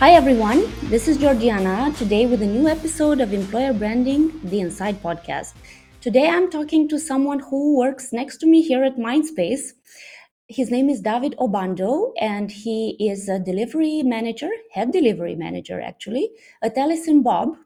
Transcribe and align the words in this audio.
Hi 0.00 0.12
everyone, 0.12 0.72
this 0.90 1.08
is 1.08 1.16
Georgiana 1.16 1.92
today 1.98 2.26
with 2.26 2.40
a 2.40 2.46
new 2.46 2.68
episode 2.68 3.20
of 3.20 3.32
Employer 3.32 3.72
Branding, 3.72 4.30
the 4.44 4.60
Inside 4.60 5.02
podcast. 5.02 5.54
Today 6.00 6.28
I'm 6.28 6.48
talking 6.52 6.88
to 6.90 7.00
someone 7.00 7.40
who 7.40 7.76
works 7.76 8.12
next 8.12 8.36
to 8.36 8.46
me 8.46 8.62
here 8.62 8.84
at 8.84 8.96
Mindspace. 8.96 9.72
His 10.46 10.70
name 10.70 10.88
is 10.88 11.00
David 11.00 11.34
Obando 11.40 12.12
and 12.20 12.48
he 12.48 12.96
is 13.00 13.28
a 13.28 13.40
delivery 13.40 14.04
manager, 14.04 14.50
head 14.70 14.92
delivery 14.92 15.34
manager 15.34 15.80
actually, 15.80 16.30
at 16.62 16.78
Alice 16.78 17.08
& 17.14 17.22
Bob 17.24 17.56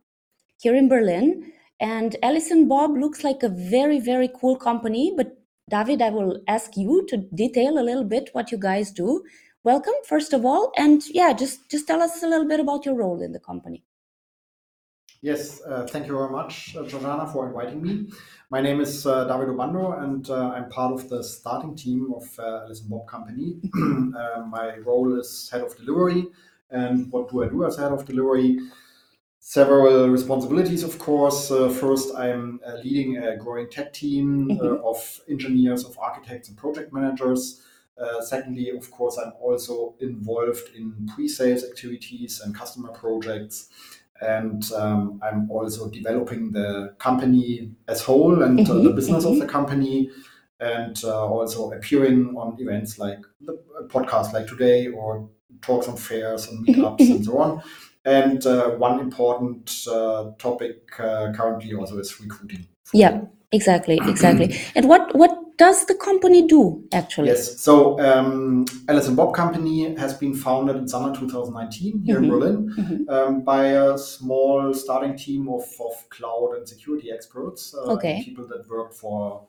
here 0.58 0.74
in 0.74 0.88
Berlin. 0.88 1.52
And 1.80 2.16
Alice 2.22 2.50
& 2.58 2.64
Bob 2.66 2.96
looks 2.96 3.24
like 3.24 3.42
a 3.42 3.50
very, 3.50 4.00
very 4.00 4.30
cool 4.40 4.56
company, 4.56 5.12
but 5.14 5.36
David, 5.68 6.00
I 6.00 6.08
will 6.08 6.40
ask 6.48 6.78
you 6.78 7.04
to 7.08 7.18
detail 7.18 7.78
a 7.78 7.84
little 7.84 8.04
bit 8.04 8.30
what 8.32 8.50
you 8.50 8.56
guys 8.56 8.90
do 8.90 9.22
welcome 9.64 9.94
first 10.04 10.32
of 10.32 10.44
all 10.44 10.72
and 10.76 11.02
yeah 11.10 11.32
just 11.32 11.70
just 11.70 11.86
tell 11.86 12.02
us 12.02 12.22
a 12.24 12.26
little 12.26 12.48
bit 12.48 12.58
about 12.58 12.84
your 12.84 12.96
role 12.96 13.22
in 13.22 13.30
the 13.32 13.38
company. 13.38 13.84
Yes 15.20 15.62
uh, 15.62 15.86
thank 15.86 16.08
you 16.08 16.16
very 16.16 16.30
much 16.30 16.74
uh, 16.76 16.82
Georgiana 16.84 17.28
for 17.32 17.46
inviting 17.46 17.80
me. 17.80 18.08
My 18.50 18.60
name 18.60 18.80
is 18.80 19.06
uh, 19.06 19.24
David 19.26 19.48
Obando 19.54 20.02
and 20.02 20.28
uh, 20.28 20.50
I'm 20.50 20.68
part 20.68 20.92
of 20.92 21.08
the 21.08 21.22
starting 21.22 21.76
team 21.76 22.12
of 22.12 22.24
uh, 22.40 22.64
Alice 22.64 22.80
Bob 22.80 23.06
company. 23.06 23.60
Uh, 24.12 24.44
my 24.46 24.76
role 24.84 25.18
is 25.18 25.48
head 25.50 25.62
of 25.62 25.74
delivery 25.76 26.26
and 26.70 27.10
what 27.10 27.30
do 27.30 27.42
I 27.42 27.48
do 27.48 27.64
as 27.64 27.78
head 27.78 27.92
of 27.92 28.04
delivery? 28.04 28.58
Several 29.38 30.08
responsibilities 30.08 30.82
of 30.82 30.98
course. 30.98 31.48
First 31.48 32.14
I'm 32.16 32.60
leading 32.82 33.16
a 33.18 33.36
growing 33.36 33.70
tech 33.70 33.92
team 33.92 34.48
mm-hmm. 34.48 34.84
of 34.84 35.20
engineers 35.30 35.84
of 35.84 35.96
architects 35.98 36.48
and 36.48 36.58
project 36.58 36.92
managers. 36.92 37.62
uh, 37.62 37.71
secondly, 38.20 38.70
of 38.70 38.90
course, 38.90 39.18
I'm 39.18 39.32
also 39.40 39.94
involved 40.00 40.74
in 40.74 41.08
pre-sales 41.14 41.64
activities 41.64 42.40
and 42.44 42.54
customer 42.54 42.90
projects. 42.90 43.68
And 44.20 44.70
um, 44.72 45.20
I'm 45.22 45.50
also 45.50 45.90
developing 45.90 46.52
the 46.52 46.94
company 46.98 47.72
as 47.88 48.02
whole 48.02 48.42
and 48.42 48.58
mm-hmm, 48.58 48.70
uh, 48.70 48.74
the 48.74 48.80
mm-hmm, 48.80 48.96
business 48.96 49.24
mm-hmm. 49.24 49.32
of 49.32 49.38
the 49.40 49.46
company, 49.46 50.10
and 50.60 50.96
uh, 51.02 51.26
also 51.26 51.72
appearing 51.72 52.36
on 52.36 52.56
events 52.60 53.00
like 53.00 53.18
the 53.40 53.58
podcast 53.88 54.32
like 54.32 54.46
today, 54.46 54.86
or 54.86 55.28
talks 55.60 55.88
on 55.88 55.96
fairs 55.96 56.46
and 56.48 56.64
mm-hmm, 56.66 56.80
meetups 56.80 57.00
and 57.00 57.08
mm-hmm. 57.08 57.24
so 57.24 57.38
on. 57.38 57.62
And 58.04 58.46
uh, 58.46 58.70
one 58.70 59.00
important 59.00 59.86
uh, 59.90 60.30
topic 60.38 60.88
uh, 61.00 61.32
currently 61.32 61.74
also 61.74 61.98
is 61.98 62.20
recruiting. 62.20 62.66
Yeah, 62.92 63.22
exactly, 63.50 63.98
exactly. 64.02 64.56
and 64.76 64.88
what 64.88 65.14
what 65.16 65.36
does 65.62 65.84
the 65.86 65.94
company 65.94 66.44
do 66.46 66.82
actually? 66.92 67.28
Yes, 67.28 67.60
so 67.60 68.00
um, 68.00 68.64
Alice 68.88 69.06
and 69.06 69.16
Bob 69.16 69.32
Company 69.32 69.94
has 69.94 70.12
been 70.14 70.34
founded 70.34 70.74
in 70.76 70.88
summer 70.88 71.14
2019 71.14 72.02
here 72.02 72.16
mm-hmm. 72.16 72.24
in 72.24 72.30
Berlin 72.30 72.74
mm-hmm. 72.76 73.10
um, 73.14 73.42
by 73.42 73.66
a 73.66 73.96
small 73.96 74.74
starting 74.74 75.16
team 75.16 75.48
of, 75.48 75.64
of 75.86 75.94
cloud 76.10 76.54
and 76.56 76.68
security 76.68 77.12
experts, 77.12 77.74
uh, 77.74 77.92
okay. 77.92 78.22
people 78.24 78.44
that 78.48 78.68
worked 78.68 78.94
for 78.94 79.46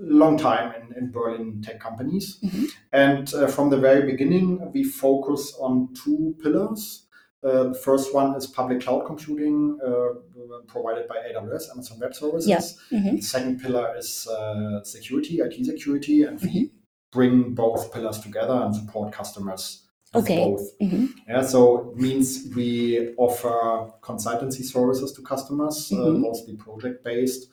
a 0.00 0.02
long 0.02 0.36
time 0.36 0.74
in, 0.78 0.96
in 0.98 1.12
Berlin 1.12 1.62
tech 1.62 1.78
companies. 1.78 2.38
Mm-hmm. 2.42 2.64
And 2.92 3.32
uh, 3.34 3.46
from 3.46 3.70
the 3.70 3.78
very 3.78 4.02
beginning, 4.10 4.72
we 4.72 4.82
focus 4.82 5.54
on 5.60 5.94
two 5.94 6.34
pillars. 6.42 7.05
Uh, 7.44 7.64
the 7.64 7.74
first 7.74 8.14
one 8.14 8.34
is 8.34 8.46
public 8.46 8.80
cloud 8.80 9.04
computing 9.06 9.78
uh, 9.84 10.58
provided 10.66 11.06
by 11.06 11.16
AWS, 11.16 11.70
Amazon 11.70 11.98
Web 12.00 12.14
Services. 12.14 12.48
Yeah. 12.48 12.98
Mm-hmm. 12.98 13.16
The 13.16 13.22
second 13.22 13.60
pillar 13.60 13.94
is 13.96 14.26
uh, 14.26 14.82
security, 14.84 15.38
IT 15.40 15.64
security, 15.64 16.22
and 16.22 16.40
mm-hmm. 16.40 16.48
we 16.48 16.70
bring 17.12 17.54
both 17.54 17.92
pillars 17.92 18.18
together 18.20 18.54
and 18.54 18.74
support 18.74 19.12
customers 19.12 19.86
okay. 20.14 20.36
both. 20.36 20.78
Mm-hmm. 20.78 21.06
Yeah, 21.28 21.42
so 21.42 21.90
it 21.90 21.96
means 21.96 22.48
we 22.54 23.14
offer 23.16 23.92
consultancy 24.00 24.64
services 24.64 25.12
to 25.12 25.22
customers, 25.22 25.92
uh, 25.92 25.96
mm-hmm. 25.96 26.22
mostly 26.22 26.56
project 26.56 27.04
based. 27.04 27.48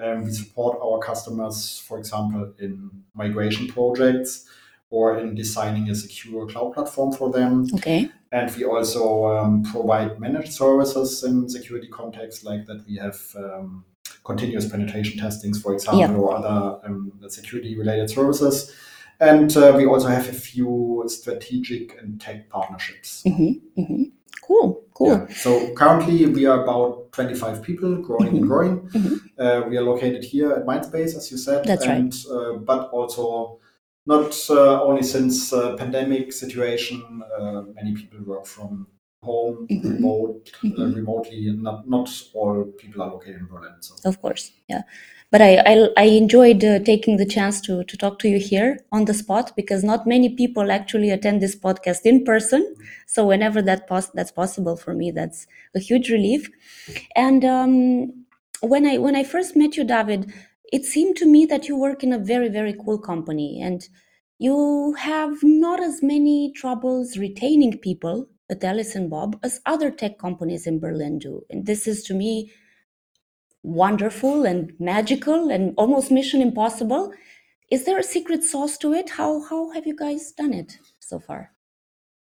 Um, 0.00 0.24
we 0.24 0.30
support 0.30 0.78
our 0.82 0.98
customers, 0.98 1.78
for 1.86 1.98
example, 1.98 2.52
in 2.58 2.90
migration 3.14 3.66
projects 3.68 4.46
or 4.92 5.18
in 5.18 5.34
designing 5.34 5.88
a 5.88 5.94
secure 5.94 6.46
cloud 6.46 6.74
platform 6.74 7.10
for 7.12 7.32
them. 7.32 7.66
Okay. 7.74 8.10
And 8.30 8.54
we 8.54 8.64
also 8.64 9.26
um, 9.26 9.64
provide 9.64 10.20
managed 10.20 10.52
services 10.52 11.24
in 11.24 11.48
security 11.48 11.88
context, 11.88 12.44
like 12.44 12.66
that 12.66 12.84
we 12.86 12.96
have 12.96 13.18
um, 13.36 13.84
continuous 14.22 14.68
penetration 14.68 15.18
testings, 15.18 15.60
for 15.60 15.72
example, 15.72 16.00
yep. 16.00 16.10
or 16.10 16.36
other 16.36 16.78
um, 16.84 17.12
security 17.28 17.76
related 17.76 18.10
services. 18.10 18.70
And 19.18 19.56
uh, 19.56 19.72
we 19.76 19.86
also 19.86 20.08
have 20.08 20.28
a 20.28 20.32
few 20.32 21.04
strategic 21.06 21.98
and 21.98 22.20
tech 22.20 22.50
partnerships. 22.50 23.22
Mm-hmm. 23.26 23.80
Mm-hmm. 23.80 24.02
Cool, 24.42 24.82
cool. 24.92 25.08
Yeah. 25.08 25.26
So 25.28 25.72
currently 25.74 26.26
we 26.26 26.44
are 26.44 26.64
about 26.64 27.12
25 27.12 27.62
people, 27.62 27.96
growing 27.96 28.26
mm-hmm. 28.26 28.36
and 28.36 28.46
growing. 28.46 28.80
Mm-hmm. 28.90 29.16
Uh, 29.40 29.68
we 29.68 29.78
are 29.78 29.82
located 29.82 30.22
here 30.22 30.52
at 30.52 30.66
Mindspace, 30.66 31.16
as 31.16 31.30
you 31.30 31.38
said. 31.38 31.64
That's 31.64 31.86
and, 31.86 32.14
right. 32.14 32.36
Uh, 32.36 32.52
but 32.58 32.90
also 32.90 33.60
not 34.06 34.36
uh, 34.50 34.82
only 34.82 35.02
since 35.02 35.52
uh, 35.52 35.76
pandemic 35.76 36.32
situation, 36.32 37.22
uh, 37.38 37.62
many 37.74 37.94
people 37.94 38.20
work 38.24 38.46
from 38.46 38.86
home, 39.22 39.66
mm-hmm. 39.70 39.88
remote, 39.88 40.50
mm-hmm. 40.62 40.94
remotely, 40.94 41.48
and 41.48 41.62
not 41.62 41.88
not 41.88 42.10
all 42.34 42.64
people 42.78 43.02
are 43.02 43.10
located 43.10 43.36
in 43.36 43.46
Berlin. 43.46 43.74
So. 43.80 43.94
Of 44.04 44.20
course, 44.20 44.52
yeah. 44.68 44.82
But 45.30 45.40
I 45.40 45.56
I, 45.64 45.88
I 45.96 46.04
enjoyed 46.04 46.64
uh, 46.64 46.80
taking 46.80 47.16
the 47.16 47.26
chance 47.26 47.60
to 47.62 47.84
to 47.84 47.96
talk 47.96 48.18
to 48.20 48.28
you 48.28 48.38
here 48.38 48.80
on 48.90 49.04
the 49.04 49.14
spot 49.14 49.52
because 49.54 49.84
not 49.84 50.06
many 50.06 50.34
people 50.34 50.72
actually 50.72 51.10
attend 51.10 51.40
this 51.40 51.56
podcast 51.56 52.00
in 52.04 52.24
person. 52.24 52.74
So 53.06 53.26
whenever 53.26 53.62
that 53.62 53.86
pos- 53.86 54.10
that's 54.10 54.32
possible 54.32 54.76
for 54.76 54.94
me, 54.94 55.10
that's 55.12 55.46
a 55.74 55.78
huge 55.78 56.10
relief. 56.10 56.50
And 57.14 57.44
um, 57.44 58.24
when 58.60 58.86
I 58.86 58.98
when 58.98 59.16
I 59.16 59.24
first 59.24 59.56
met 59.56 59.76
you, 59.76 59.84
David, 59.84 60.32
it 60.72 60.84
seemed 60.86 61.16
to 61.16 61.26
me 61.26 61.46
that 61.46 61.68
you 61.68 61.76
work 61.76 62.02
in 62.02 62.12
a 62.12 62.18
very, 62.18 62.48
very 62.48 62.74
cool 62.84 62.98
company 62.98 63.60
and 63.60 63.88
you 64.38 64.94
have 64.98 65.38
not 65.42 65.80
as 65.80 66.02
many 66.02 66.52
troubles 66.56 67.16
retaining 67.18 67.78
people 67.78 68.28
at 68.50 68.64
Alice 68.64 68.94
and 68.94 69.10
Bob 69.10 69.38
as 69.42 69.60
other 69.66 69.90
tech 69.90 70.18
companies 70.18 70.66
in 70.66 70.80
Berlin 70.80 71.18
do. 71.18 71.44
And 71.50 71.66
this 71.66 71.86
is 71.86 72.02
to 72.04 72.14
me 72.14 72.52
wonderful 73.62 74.44
and 74.44 74.72
magical 74.80 75.50
and 75.50 75.74
almost 75.76 76.10
mission 76.10 76.40
impossible. 76.40 77.12
Is 77.70 77.84
there 77.84 77.98
a 77.98 78.02
secret 78.02 78.42
sauce 78.42 78.76
to 78.78 78.92
it? 78.92 79.10
How 79.10 79.42
how 79.42 79.70
have 79.70 79.86
you 79.86 79.96
guys 79.96 80.32
done 80.32 80.52
it 80.52 80.78
so 80.98 81.20
far? 81.20 81.51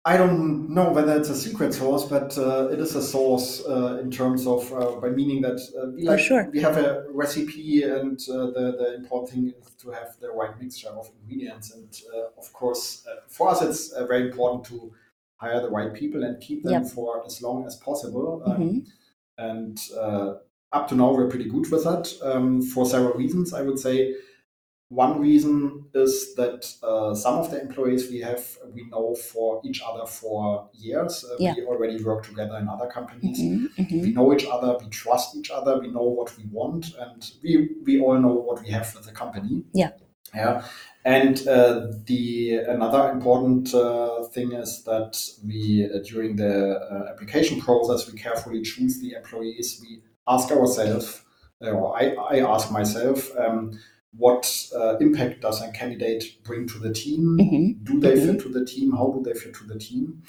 I 0.04 0.16
don't 0.16 0.70
know 0.70 0.90
whether 0.90 1.16
it's 1.16 1.28
a 1.28 1.36
secret 1.36 1.72
source, 1.72 2.04
but 2.06 2.36
uh, 2.36 2.68
it 2.72 2.80
is 2.80 2.96
a 2.96 3.02
source 3.02 3.64
uh, 3.64 4.00
in 4.02 4.10
terms 4.10 4.48
of 4.48 4.72
uh, 4.72 4.96
by 5.00 5.10
meaning 5.10 5.42
that 5.42 5.60
uh, 5.80 5.92
we 5.94 6.02
like 6.02 6.18
sure. 6.18 6.50
we 6.52 6.60
have 6.60 6.76
a 6.76 7.06
recipe, 7.10 7.84
and 7.84 8.18
uh, 8.28 8.46
the 8.46 8.76
the 8.78 8.94
important 8.96 9.30
thing 9.30 9.54
is 9.60 9.72
to 9.74 9.90
have 9.90 10.16
the 10.20 10.30
right 10.30 10.60
mixture 10.60 10.88
of 10.88 11.08
ingredients. 11.20 11.72
And 11.72 11.88
uh, 12.12 12.36
of 12.36 12.52
course, 12.52 13.06
for 13.28 13.48
us, 13.50 13.62
it's 13.62 13.96
very 13.96 14.22
important 14.22 14.64
to 14.66 14.92
hire 15.36 15.60
the 15.60 15.70
right 15.70 15.94
people 15.94 16.24
and 16.24 16.40
keep 16.40 16.64
them 16.64 16.82
yep. 16.82 16.86
for 16.90 17.24
as 17.24 17.40
long 17.40 17.64
as 17.64 17.76
possible. 17.76 18.42
Um, 18.44 18.52
mm-hmm. 18.52 18.78
And 19.38 19.78
up 20.72 20.88
to 20.88 20.96
now, 20.96 21.12
we're 21.12 21.28
pretty 21.28 21.48
good 21.48 21.70
with 21.70 21.84
that 21.84 22.12
um, 22.22 22.60
for 22.60 22.86
several 22.86 23.12
reasons. 23.14 23.54
I 23.54 23.62
would 23.62 23.78
say 23.78 24.14
one 24.92 25.18
reason 25.18 25.86
is 25.94 26.34
that 26.34 26.70
uh, 26.82 27.14
some 27.14 27.38
of 27.38 27.50
the 27.50 27.58
employees 27.58 28.10
we 28.10 28.20
have, 28.20 28.44
we 28.74 28.84
know 28.90 29.14
for 29.14 29.62
each 29.64 29.80
other 29.82 30.04
for 30.04 30.68
years. 30.74 31.24
Uh, 31.24 31.36
yeah. 31.38 31.54
We 31.56 31.64
already 31.64 32.02
work 32.04 32.26
together 32.26 32.58
in 32.58 32.68
other 32.68 32.88
companies. 32.88 33.40
Mm-hmm, 33.40 33.82
mm-hmm. 33.82 34.00
We 34.02 34.12
know 34.12 34.34
each 34.34 34.44
other, 34.44 34.76
we 34.78 34.90
trust 34.90 35.34
each 35.34 35.50
other, 35.50 35.80
we 35.80 35.88
know 35.88 36.02
what 36.02 36.36
we 36.36 36.44
want, 36.50 36.94
and 36.98 37.30
we, 37.42 37.70
we 37.86 38.00
all 38.00 38.18
know 38.18 38.34
what 38.34 38.62
we 38.62 38.70
have 38.70 38.94
with 38.94 39.06
the 39.06 39.12
company. 39.12 39.64
Yeah. 39.72 39.92
Yeah. 40.34 40.62
And 41.04 41.46
uh, 41.48 41.88
the 42.04 42.56
another 42.68 43.10
important 43.10 43.74
uh, 43.74 44.24
thing 44.24 44.52
is 44.52 44.82
that 44.84 45.18
we, 45.44 45.88
uh, 45.92 45.98
during 46.04 46.36
the 46.36 46.78
uh, 46.78 47.12
application 47.12 47.60
process, 47.60 48.10
we 48.10 48.18
carefully 48.18 48.62
choose 48.62 49.00
the 49.00 49.12
employees. 49.12 49.80
We 49.82 50.02
ask 50.28 50.50
ourselves, 50.50 51.22
or 51.60 51.96
I, 51.96 52.14
I 52.14 52.54
ask 52.54 52.70
myself, 52.70 53.34
um, 53.38 53.78
what 54.16 54.66
uh, 54.76 54.96
impact 54.98 55.40
does 55.40 55.62
a 55.62 55.70
candidate 55.72 56.42
bring 56.44 56.68
to 56.68 56.78
the 56.78 56.92
team? 56.92 57.38
Mm-hmm. 57.40 57.84
Do 57.84 58.00
they 58.00 58.14
mm-hmm. 58.14 58.32
fit 58.32 58.40
to 58.42 58.48
the 58.48 58.64
team? 58.64 58.92
How 58.92 59.08
do 59.08 59.22
they 59.22 59.38
fit 59.38 59.54
to 59.54 59.64
the 59.64 59.78
team? 59.78 60.22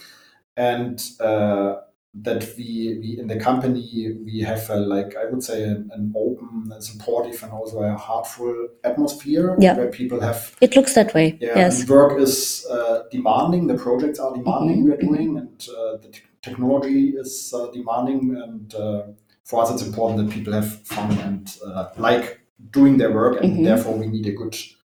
And 0.55 1.03
uh, 1.19 1.77
that 2.15 2.47
we, 2.57 2.99
we 3.01 3.17
in 3.19 3.27
the 3.27 3.39
company 3.39 4.15
we 4.23 4.41
have 4.41 4.69
a, 4.69 4.75
like 4.75 5.15
I 5.17 5.25
would 5.25 5.43
say 5.43 5.63
an, 5.63 5.89
an 5.93 6.13
open, 6.15 6.71
supportive, 6.79 7.41
and 7.43 7.51
also 7.51 7.81
a 7.81 7.95
heartful 7.95 8.67
atmosphere 8.83 9.57
yeah. 9.59 9.75
where 9.75 9.87
people 9.87 10.19
have. 10.21 10.55
It 10.61 10.75
looks 10.75 10.93
that 10.93 11.13
way. 11.13 11.37
Yeah, 11.41 11.53
yes. 11.55 11.89
Work 11.89 12.19
is 12.19 12.65
uh, 12.69 13.03
demanding. 13.11 13.67
The 13.67 13.75
projects 13.75 14.19
are 14.19 14.33
demanding. 14.33 14.77
Mm-hmm. 14.77 14.85
We 14.85 14.91
are 14.91 14.97
doing, 14.97 15.27
mm-hmm. 15.29 15.37
and 15.37 15.67
uh, 15.75 15.97
the 15.97 16.09
t- 16.09 16.21
technology 16.41 17.09
is 17.09 17.51
uh, 17.53 17.71
demanding. 17.71 18.35
And 18.35 18.75
uh, 18.75 19.03
for 19.43 19.63
us, 19.63 19.71
it's 19.71 19.81
important 19.81 20.27
that 20.29 20.33
people 20.33 20.53
have 20.53 20.81
fun 20.83 21.17
and 21.17 21.57
like 21.97 22.42
doing 22.71 22.97
their 22.97 23.11
work, 23.11 23.41
and 23.41 23.53
mm-hmm. 23.53 23.63
therefore 23.63 23.97
we 23.97 24.07
need 24.07 24.25
a 24.27 24.31
good 24.31 24.55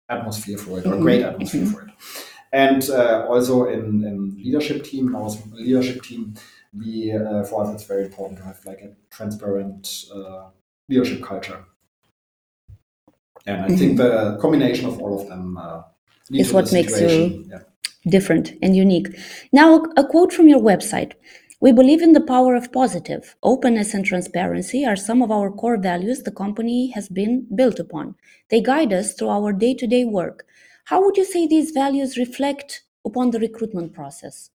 atmosphere 0.09 0.57
for 0.57 0.79
it, 0.79 0.85
or 0.85 0.95
a 0.95 0.99
great 0.99 1.21
mm-hmm. 1.21 1.29
atmosphere 1.29 1.61
mm-hmm. 1.61 1.73
for 1.73 1.81
it. 1.87 1.91
And 2.51 2.89
uh, 2.89 3.25
also 3.27 3.65
in, 3.65 4.05
in 4.05 4.37
leadership 4.37 4.83
team, 4.83 5.15
our 5.15 5.29
leadership 5.53 6.03
team, 6.03 6.35
we 6.77 7.11
uh, 7.11 7.43
for 7.43 7.63
us 7.63 7.73
it's 7.73 7.83
very 7.85 8.05
important 8.05 8.39
to 8.39 8.45
have 8.45 8.59
like 8.65 8.81
a 8.81 8.91
transparent 9.09 10.05
uh, 10.13 10.45
leadership 10.89 11.21
culture. 11.23 11.65
And 13.45 13.65
I 13.65 13.75
think 13.75 13.97
the 13.97 14.37
combination 14.41 14.87
of 14.87 14.99
all 15.01 15.21
of 15.21 15.27
them 15.27 15.57
uh, 15.57 15.83
Is 16.31 16.53
what 16.53 16.71
makes 16.71 16.99
you- 16.99 17.45
Yeah. 17.49 17.61
different 18.07 18.53
and 18.61 18.75
unique. 18.75 19.07
Now, 19.51 19.83
a 19.97 20.03
quote 20.03 20.31
from 20.33 20.47
your 20.47 20.61
website. 20.61 21.13
We 21.59 21.73
believe 21.73 22.01
in 22.01 22.13
the 22.13 22.21
power 22.21 22.55
of 22.55 22.71
positive. 22.71 23.35
Openness 23.43 23.93
and 23.93 24.05
transparency 24.05 24.85
are 24.85 24.95
some 24.95 25.21
of 25.21 25.31
our 25.31 25.51
core 25.51 25.75
values 25.77 26.23
the 26.23 26.31
company 26.31 26.91
has 26.91 27.09
been 27.09 27.45
built 27.53 27.77
upon. 27.77 28.15
They 28.49 28.61
guide 28.61 28.93
us 28.93 29.13
through 29.13 29.29
our 29.29 29.51
day 29.51 29.73
to 29.73 29.85
day 29.87 30.05
work. 30.05 30.47
How 30.85 31.03
would 31.03 31.17
you 31.17 31.25
say 31.25 31.45
these 31.45 31.71
values 31.71 32.17
reflect 32.17 32.83
upon 33.05 33.31
the 33.31 33.39
recruitment 33.39 33.91
process? 33.91 34.49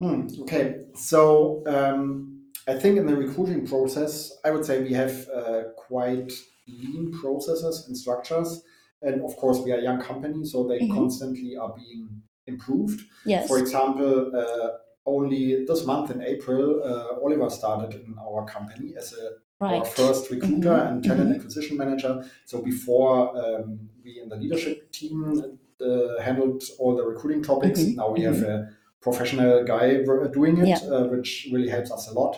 Hmm, 0.00 0.26
okay, 0.42 0.84
so 0.94 1.62
um, 1.66 2.42
I 2.68 2.74
think 2.74 2.98
in 2.98 3.06
the 3.06 3.16
recruiting 3.16 3.66
process, 3.66 4.30
I 4.44 4.50
would 4.50 4.64
say 4.64 4.82
we 4.82 4.92
have 4.92 5.26
uh, 5.30 5.62
quite 5.76 6.32
lean 6.68 7.12
processes 7.12 7.86
and 7.86 7.96
structures. 7.96 8.62
And 9.02 9.22
of 9.22 9.36
course, 9.36 9.58
we 9.60 9.72
are 9.72 9.78
a 9.78 9.82
young 9.82 10.00
company, 10.00 10.44
so 10.44 10.66
they 10.66 10.80
Mhm. 10.80 10.94
constantly 10.94 11.56
are 11.56 11.74
being 11.74 12.22
improved. 12.46 13.00
Yes. 13.24 13.46
For 13.48 13.58
example, 13.58 14.32
uh, 14.36 14.68
only 15.06 15.64
this 15.64 15.86
month 15.86 16.10
in 16.10 16.20
April, 16.22 16.82
uh, 16.84 17.22
Oliver 17.24 17.48
started 17.50 17.94
in 17.94 18.14
our 18.18 18.44
company 18.44 18.94
as 18.96 19.12
a 19.12 19.30
our 19.58 19.84
first 19.86 20.30
recruiter 20.30 20.68
Mhm, 20.76 20.88
and 20.88 21.04
talent 21.04 21.30
mhm. 21.30 21.36
acquisition 21.36 21.78
manager. 21.78 22.22
So 22.44 22.60
before 22.60 23.14
um, 23.42 23.88
we 24.04 24.20
in 24.22 24.28
the 24.28 24.36
leadership 24.36 24.92
team 24.92 25.42
uh, 25.80 26.20
handled 26.20 26.62
all 26.78 26.94
the 26.94 27.02
recruiting 27.04 27.42
topics, 27.42 27.80
Mhm, 27.80 27.96
now 27.96 28.10
we 28.12 28.20
have 28.22 28.42
a 28.42 28.68
professional 29.00 29.64
guy 29.64 30.02
doing 30.32 30.58
it, 30.58 30.68
Yeah. 30.68 30.80
uh, 30.90 31.06
which 31.06 31.48
really 31.52 31.70
helps 31.70 31.90
us 31.90 32.10
a 32.10 32.14
lot. 32.20 32.36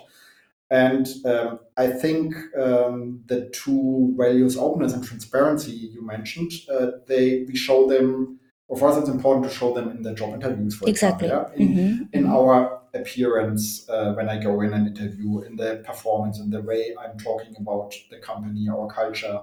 And 0.70 1.06
um, 1.24 1.58
I 1.76 1.86
think 2.02 2.34
um, 2.56 3.22
the 3.26 3.48
two 3.62 4.14
values, 4.16 4.56
openness 4.56 4.92
and 4.92 5.02
transparency, 5.02 5.72
you 5.94 6.02
mentioned, 6.06 6.52
uh, 6.70 6.90
they 7.06 7.44
we 7.48 7.56
show 7.56 7.88
them. 7.88 8.38
Well, 8.68 8.78
for 8.78 8.88
us, 8.88 8.98
it's 8.98 9.08
important 9.08 9.44
to 9.46 9.50
show 9.50 9.72
them 9.74 9.88
in 9.90 10.02
the 10.02 10.12
job 10.14 10.34
interviews, 10.34 10.76
for 10.76 10.88
Exactly. 10.88 11.28
example. 11.28 11.56
Yeah? 11.58 11.64
In, 11.64 11.68
Mhm, 11.74 12.08
in 12.12 12.24
mhm. 12.24 12.30
our 12.36 12.80
appearance 12.94 13.88
uh, 13.88 14.12
when 14.14 14.28
I 14.28 14.38
go 14.42 14.60
in 14.60 14.72
an 14.74 14.86
interview, 14.86 15.40
in 15.42 15.56
the 15.56 15.82
performance, 15.86 16.38
in 16.38 16.50
the 16.50 16.60
way 16.62 16.94
I'm 17.02 17.16
talking 17.18 17.54
about 17.58 17.94
the 18.10 18.18
company, 18.18 18.68
our 18.68 18.86
culture, 18.88 19.40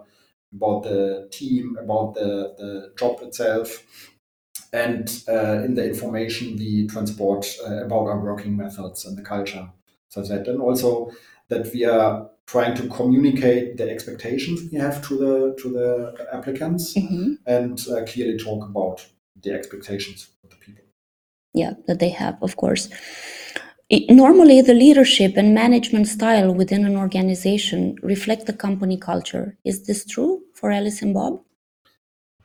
about 0.54 0.83
the 0.83 1.27
team, 1.31 1.77
about 1.81 2.13
the, 2.13 2.54
the 2.57 2.94
job 3.00 3.22
itself, 3.22 3.83
and 4.74 5.24
uh, 5.27 5.63
in 5.66 5.75
the 5.75 5.86
information 5.88 6.56
we 6.57 6.88
transport 6.88 7.45
uh, 7.68 7.86
about 7.86 8.07
our 8.07 8.19
working 8.19 8.56
methods 8.57 9.06
and 9.06 9.18
the 9.18 9.22
culture. 9.22 9.69
So 10.10 10.22
that, 10.22 10.48
and 10.48 10.62
also 10.62 11.12
that 11.50 11.72
we 11.74 11.86
are 11.86 12.30
trying 12.45 12.75
to 12.75 12.88
communicate 12.89 13.77
the 13.77 13.89
expectations 13.89 14.72
we 14.72 14.77
have 14.77 15.06
to 15.07 15.18
the 15.18 15.56
to 15.62 15.69
the 15.69 16.27
applicants 16.31 16.94
Mhm. 16.95 17.38
and 17.48 17.80
uh, 17.89 18.04
clearly 18.06 18.38
talk 18.38 18.63
about 18.69 19.06
the 19.43 19.51
expectations 19.53 20.29
of 20.43 20.49
the 20.49 20.55
people. 20.65 20.83
yeah 21.53 21.73
that 21.87 21.99
they 21.99 22.09
have 22.09 22.37
of 22.41 22.55
course 22.55 22.89
I- 23.91 24.05
normally 24.09 24.61
the 24.61 24.73
leadership 24.73 25.37
and 25.37 25.53
management 25.53 26.07
style 26.07 26.53
within 26.53 26.85
an 26.85 26.97
organization 26.97 27.95
reflect 28.01 28.45
the 28.47 28.53
company 28.53 28.97
culture 28.97 29.57
is 29.63 29.83
this 29.87 30.05
true 30.05 30.41
for 30.53 30.71
alice 30.71 31.01
and 31.01 31.13
bob 31.13 31.33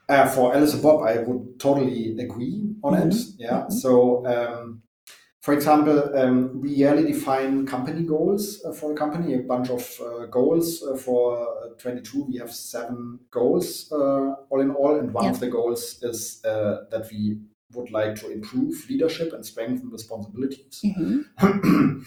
Uh, 0.08 0.26
for 0.34 0.46
Alice 0.56 0.74
and 0.74 0.82
Bob, 0.82 1.02
I 1.02 1.18
would 1.26 1.42
totally 1.60 2.18
agree 2.18 2.74
on 2.82 2.94
it. 3.04 3.14
Yeah. 3.38 3.60
mhm. 3.68 3.72
So, 3.82 3.90
um, 4.26 4.82
for 5.40 5.54
example, 5.54 6.14
um, 6.18 6.60
we 6.60 6.70
yearly 6.70 7.12
define 7.12 7.66
company 7.66 8.02
goals 8.04 8.62
uh, 8.64 8.72
for 8.72 8.90
the 8.92 8.98
company, 8.98 9.34
a 9.34 9.38
bunch 9.38 9.70
of 9.70 10.00
uh, 10.00 10.26
goals. 10.26 10.82
Uh, 10.82 10.96
for 10.96 11.64
uh, 11.64 11.68
22, 11.78 12.24
we 12.24 12.36
have 12.36 12.52
seven 12.52 13.20
goals 13.30 13.90
uh, 13.90 14.34
all 14.50 14.60
in 14.60 14.70
all. 14.70 14.96
And 14.98 15.12
one 15.14 15.24
Yeah. 15.24 15.30
of 15.30 15.40
the 15.40 15.48
goals 15.48 16.02
is 16.02 16.42
uh, 16.44 16.84
that 16.90 17.08
we 17.10 17.38
would 17.72 17.90
like 17.90 18.16
to 18.16 18.30
improve 18.30 18.84
leadership 18.90 19.32
and 19.32 19.44
strengthen 19.46 19.88
responsibilities. 19.90 20.82
Mhm. 20.84 21.24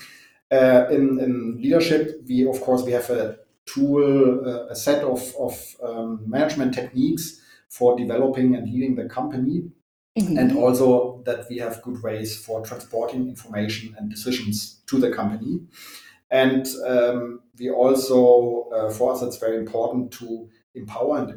uh, 0.51 0.87
in, 0.91 1.19
in 1.19 1.57
leadership, 1.61 2.21
we 2.27 2.45
of 2.47 2.61
course 2.61 2.83
we 2.83 2.91
have 2.91 3.09
a 3.09 3.37
tool, 3.65 4.47
uh, 4.47 4.67
a 4.67 4.75
set 4.75 5.03
of, 5.03 5.33
of 5.39 5.75
um, 5.81 6.21
management 6.29 6.73
techniques 6.73 7.41
for 7.69 7.97
developing 7.97 8.55
and 8.55 8.71
leading 8.71 8.95
the 8.95 9.05
company, 9.05 9.71
Mhm. 10.19 10.37
and 10.39 10.57
also 10.57 11.12
that 11.25 11.47
we 11.49 11.57
have 11.57 11.81
good 11.81 12.01
ways 12.03 12.37
for 12.37 12.61
transporting 12.65 13.27
information 13.29 13.95
and 13.97 14.09
decisions 14.09 14.81
to 14.87 14.97
the 14.99 15.11
company. 15.11 15.61
And 16.31 16.67
um, 16.87 17.41
we 17.59 17.69
also, 17.69 18.69
uh, 18.73 18.89
for 18.91 19.13
us, 19.13 19.21
it's 19.21 19.37
very 19.37 19.57
important 19.57 20.11
to 20.13 20.49
empower 20.75 21.19
and 21.19 21.29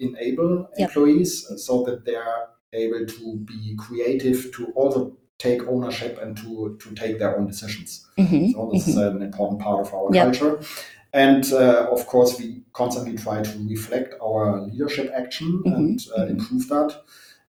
enable 0.00 0.68
Yep. 0.78 0.88
employees 0.88 1.46
so 1.56 1.82
that 1.84 2.04
they 2.04 2.14
are 2.14 2.48
able 2.72 3.04
to 3.06 3.36
be 3.38 3.74
creative, 3.76 4.52
to 4.54 4.66
also 4.76 5.16
take 5.38 5.66
ownership 5.66 6.18
and 6.22 6.36
to, 6.36 6.76
to 6.80 6.94
take 6.94 7.18
their 7.18 7.36
own 7.36 7.46
decisions. 7.46 8.06
Mhm. 8.18 8.52
So 8.52 8.70
this 8.72 8.86
is 8.88 8.96
an 8.96 9.22
important 9.22 9.60
part 9.60 9.80
of 9.86 9.92
our 9.94 10.08
Yeah. 10.14 10.24
culture. 10.24 10.60
And 11.12 11.44
uh, 11.52 11.88
of 11.90 12.06
course, 12.06 12.38
we 12.38 12.62
constantly 12.72 13.16
try 13.16 13.42
to 13.42 13.58
reflect 13.68 14.14
our 14.20 14.60
leadership 14.62 15.10
action 15.14 15.62
Mhm, 15.64 15.76
and 15.76 16.00
uh, 16.16 16.20
mhm. 16.24 16.30
improve 16.30 16.68
that. 16.68 16.90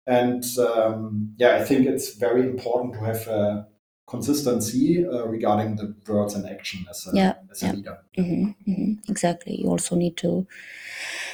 And 0.06 0.44
um, 0.58 1.34
yeah, 1.38 1.56
I 1.56 1.64
think 1.64 1.86
it's 1.86 2.14
very 2.14 2.42
important 2.42 2.94
to 2.94 3.00
have 3.04 3.26
a 3.28 3.66
consistency 4.06 5.04
uh, 5.06 5.24
regarding 5.26 5.76
the 5.76 5.94
words 6.06 6.34
and 6.34 6.46
action 6.46 6.84
as 6.90 7.06
a, 7.06 7.16
Yeah, 7.16 7.34
as 7.50 7.62
a 7.62 7.66
yeah. 7.66 7.72
leader. 7.72 7.98
Mhm, 8.18 8.54
mhm. 8.68 8.98
Exactly. 9.08 9.60
You 9.60 9.68
also 9.70 9.96
need 9.96 10.16
to 10.18 10.46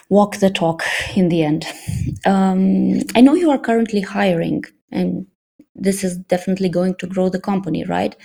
walk 0.08 0.36
the 0.38 0.50
talk 0.50 0.82
in 1.16 1.28
the 1.28 1.42
end. 1.42 1.66
Um, 2.26 3.00
I 3.14 3.20
know 3.20 3.34
you 3.34 3.50
are 3.50 3.58
currently 3.58 4.00
hiring, 4.00 4.64
and 4.90 5.26
this 5.74 6.04
is 6.04 6.18
definitely 6.18 6.68
going 6.68 6.94
to 6.96 7.06
grow 7.06 7.28
the 7.28 7.40
company, 7.40 7.84
right? 7.84 8.16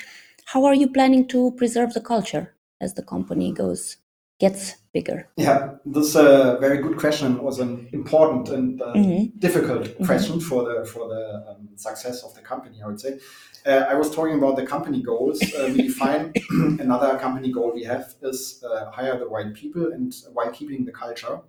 How 0.46 0.66
are 0.66 0.76
you 0.76 0.88
planning 0.90 1.28
to 1.30 1.52
preserve 1.52 1.94
the 1.94 2.02
culture 2.02 2.56
as 2.82 2.94
the 2.94 3.04
company 3.04 3.52
goes 3.54 3.98
gets 4.40 4.76
bigger? 4.94 5.28
Yeah, 5.38 5.76
this 5.86 6.08
is 6.08 6.16
a 6.16 6.58
very 6.60 6.78
good 6.82 6.98
question. 6.98 7.42
Was 7.44 7.60
an 7.60 7.88
important 7.94 8.50
and 8.50 8.82
uh, 8.82 8.94
Mhm. 8.96 9.32
difficult 9.40 9.84
question 10.06 10.40
for 10.40 10.64
the 10.64 10.86
for 10.86 11.08
the 11.08 11.24
um, 11.50 11.70
success 11.76 12.24
of 12.24 12.34
the 12.36 12.42
company. 12.42 12.82
I 12.84 12.88
would 12.88 13.00
say. 13.00 13.20
Uh, 13.68 13.84
I 13.90 13.96
was 13.96 14.12
talking 14.16 14.36
about 14.38 14.56
the 14.58 14.66
company 14.66 15.02
goals. 15.02 15.42
Uh, 15.42 15.72
we 15.74 15.82
define 15.90 16.32
another 16.80 17.18
company 17.18 17.52
goal 17.52 17.72
we 17.74 17.84
have 17.84 18.14
is 18.22 18.64
uh, 18.64 18.92
hire 18.92 19.18
the 19.18 19.28
right 19.28 19.52
people 19.54 19.92
and 19.94 20.14
while 20.34 20.52
keeping 20.52 20.86
the 20.86 20.92
culture. 20.92 21.40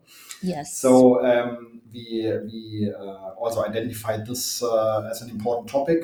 Yes. 0.43 0.79
So 0.79 0.91
um, 1.31 1.81
we 1.93 2.33
we 2.51 2.93
uh, 2.99 3.35
also 3.43 3.65
identified 3.65 4.27
this 4.27 4.63
uh, 4.63 5.11
as 5.11 5.21
an 5.23 5.29
important 5.31 5.69
topic. 5.69 6.01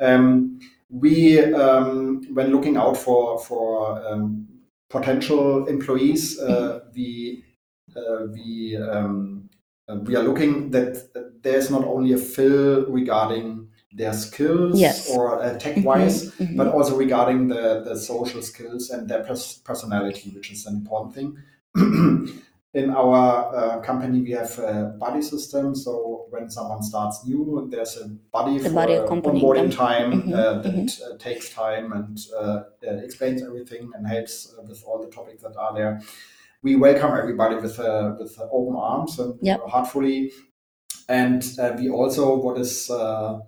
Um, 0.00 0.58
we 0.90 1.38
um, 1.54 2.22
when 2.34 2.50
looking 2.50 2.76
out 2.76 2.96
for 2.96 3.38
for 3.38 3.70
um, 4.08 4.48
potential 4.98 5.66
employees, 5.66 6.38
uh, 6.40 6.80
we 6.94 7.42
uh, 7.96 8.26
we 8.34 8.76
um, 8.76 9.50
uh, 9.88 9.96
we 10.06 10.16
are 10.16 10.22
looking 10.22 10.70
that 10.70 10.92
there's 11.42 11.68
not 11.70 11.84
only 11.84 12.12
a 12.14 12.18
fill 12.34 12.86
regarding 13.00 13.68
their 14.00 14.12
skills 14.12 14.80
Yes. 14.80 15.08
or 15.14 15.20
uh, 15.42 15.58
tech 15.64 15.76
wise, 15.84 16.16
Mhm, 16.30 16.48
mhm. 16.48 16.56
but 16.58 16.66
also 16.74 16.96
regarding 17.06 17.48
the, 17.48 17.64
the 17.88 17.94
social 17.96 18.42
skills 18.42 18.90
and 18.90 19.08
their 19.08 19.22
pers- 19.22 19.60
personality, 19.70 20.30
which 20.36 20.50
is 20.50 20.66
an 20.66 20.74
important 20.82 21.14
thing. 21.16 21.28
In 22.74 22.90
our 22.90 23.54
uh, 23.54 23.80
company, 23.82 24.20
we 24.20 24.32
have 24.32 24.58
a 24.58 24.96
buddy 24.98 25.22
system. 25.22 25.76
So 25.76 26.26
when 26.30 26.50
someone 26.50 26.82
starts 26.82 27.24
new, 27.24 27.68
there's 27.70 27.96
a 27.98 28.08
buddy 28.08 28.58
The 28.58 28.68
for 28.68 28.74
buddy 28.74 28.94
onboarding 28.96 29.72
time 29.72 30.10
Mhm, 30.22 30.32
uh, 30.34 30.62
that 30.62 30.90
uh, 31.06 31.16
takes 31.18 31.50
time 31.50 31.92
and 31.92 32.18
uh, 32.36 32.64
explains 33.04 33.42
everything 33.42 33.92
and 33.94 34.04
helps 34.06 34.52
uh, 34.58 34.62
with 34.68 34.82
all 34.86 35.00
the 35.00 35.08
topics 35.08 35.42
that 35.44 35.56
are 35.56 35.72
there. 35.72 36.00
We 36.62 36.74
welcome 36.76 37.12
everybody 37.16 37.56
with 37.56 37.78
uh, 37.78 38.16
with 38.18 38.36
open 38.50 38.74
arms 38.76 39.18
and 39.20 39.38
Yep. 39.40 39.60
heartfully. 39.68 40.32
And 41.08 41.42
uh, 41.58 41.74
we 41.78 41.90
also, 41.90 42.36
what 42.36 42.58
is 42.58 42.90
uh, 42.90 43.40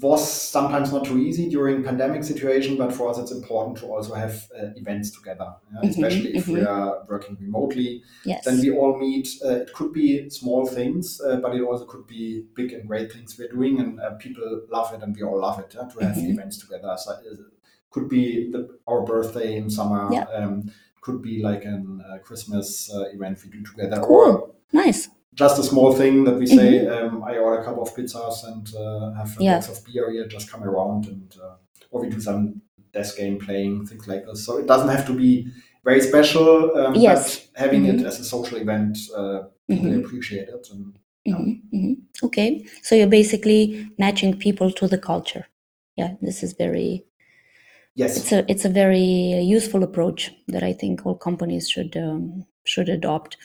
was 0.00 0.30
sometimes 0.32 0.92
not 0.92 1.04
too 1.04 1.18
easy 1.18 1.48
during 1.48 1.82
pandemic 1.82 2.22
situation, 2.22 2.76
but 2.76 2.92
for 2.92 3.08
us 3.10 3.18
it's 3.18 3.32
important 3.32 3.76
to 3.78 3.86
also 3.86 4.14
have 4.14 4.48
uh, 4.56 4.66
events 4.76 5.10
together, 5.10 5.54
yeah, 5.72 5.80
Mhm, 5.80 5.90
especially 5.90 6.36
if 6.36 6.46
we 6.46 6.60
mhm. 6.60 6.68
are 6.68 7.04
working 7.08 7.36
remotely. 7.40 8.02
yes. 8.24 8.44
Then 8.44 8.60
we 8.60 8.70
all 8.70 8.96
meet. 8.98 9.28
Uh, 9.44 9.56
it 9.62 9.72
could 9.72 9.92
be 9.92 10.30
small 10.30 10.66
things, 10.66 11.20
uh, 11.20 11.36
but 11.36 11.54
it 11.56 11.62
also 11.62 11.84
could 11.84 12.06
be 12.06 12.44
big 12.54 12.72
and 12.72 12.86
great 12.86 13.12
things 13.12 13.36
we're 13.36 13.48
doing, 13.50 13.80
and 13.80 14.00
uh, 14.00 14.10
people 14.24 14.44
love 14.70 14.94
it, 14.94 15.02
and 15.02 15.16
we 15.16 15.22
all 15.24 15.40
love 15.40 15.58
it 15.58 15.74
yeah, 15.74 15.88
to 15.88 15.98
have 16.06 16.16
Mhm. 16.16 16.30
events 16.30 16.58
together. 16.58 16.94
So 16.96 17.12
it 17.12 17.38
could 17.90 18.08
be 18.08 18.50
the, 18.52 18.78
our 18.86 19.02
birthday 19.02 19.56
in 19.56 19.68
summer. 19.68 20.08
Yeah. 20.12 20.26
Um, 20.38 20.70
could 21.00 21.20
be 21.20 21.42
like 21.42 21.64
a 21.64 21.82
uh, 22.08 22.18
Christmas 22.18 22.88
uh, 22.94 23.06
event 23.12 23.36
we 23.42 23.50
do 23.50 23.62
together, 23.64 24.00
Cool. 24.00 24.16
or 24.16 24.50
nice. 24.72 25.08
Just 25.34 25.58
a 25.58 25.62
small 25.62 25.92
thing 25.94 26.24
that 26.24 26.36
we 26.38 26.46
say. 26.46 26.86
Um, 26.86 27.22
I 27.24 27.36
order 27.38 27.60
a 27.60 27.64
couple 27.64 27.82
of 27.82 27.94
pizzas 27.94 28.44
and 28.46 28.66
uh, 28.74 29.12
have 29.14 29.36
a 29.38 29.44
Yeah. 29.44 29.60
box 29.60 29.68
of 29.68 29.84
beer 29.84 30.10
here. 30.10 30.26
Just 30.26 30.50
come 30.50 30.64
around 30.64 31.06
and 31.06 31.34
uh, 31.42 31.54
or 31.90 32.02
we 32.02 32.08
do 32.10 32.20
some 32.20 32.62
desk 32.92 33.16
game 33.16 33.38
playing 33.38 33.86
things 33.86 34.06
like 34.06 34.24
this. 34.26 34.44
So 34.44 34.58
it 34.58 34.66
doesn't 34.66 34.88
have 34.88 35.06
to 35.06 35.14
be 35.14 35.50
very 35.84 36.00
special. 36.00 36.76
Um, 36.76 36.94
Yes. 37.00 37.38
But 37.50 37.60
having 37.60 37.84
Mhm. 37.84 37.98
it 38.00 38.06
as 38.06 38.20
a 38.20 38.24
social 38.24 38.58
event, 38.58 38.98
uh, 39.16 39.44
people 39.68 39.90
Mhm. 39.90 40.04
appreciate 40.04 40.48
it. 40.48 40.66
And 40.72 40.98
Mhm, 41.26 41.62
mhm. 41.72 41.96
Okay, 42.24 42.64
so 42.82 42.94
you're 42.94 43.06
basically 43.20 43.88
matching 43.98 44.36
people 44.38 44.70
to 44.72 44.88
the 44.88 44.98
culture. 44.98 45.46
Yeah, 45.96 46.14
this 46.20 46.42
is 46.42 46.52
very 46.54 47.04
yes, 47.94 48.16
it's 48.16 48.32
a 48.32 48.44
it's 48.50 48.64
a 48.64 48.68
very 48.68 49.00
useful 49.56 49.82
approach 49.82 50.32
that 50.48 50.62
I 50.62 50.72
think 50.72 51.04
all 51.06 51.14
companies 51.14 51.68
should 51.68 51.96
um, 51.96 52.44
should 52.64 52.88
adopt. 52.88 53.36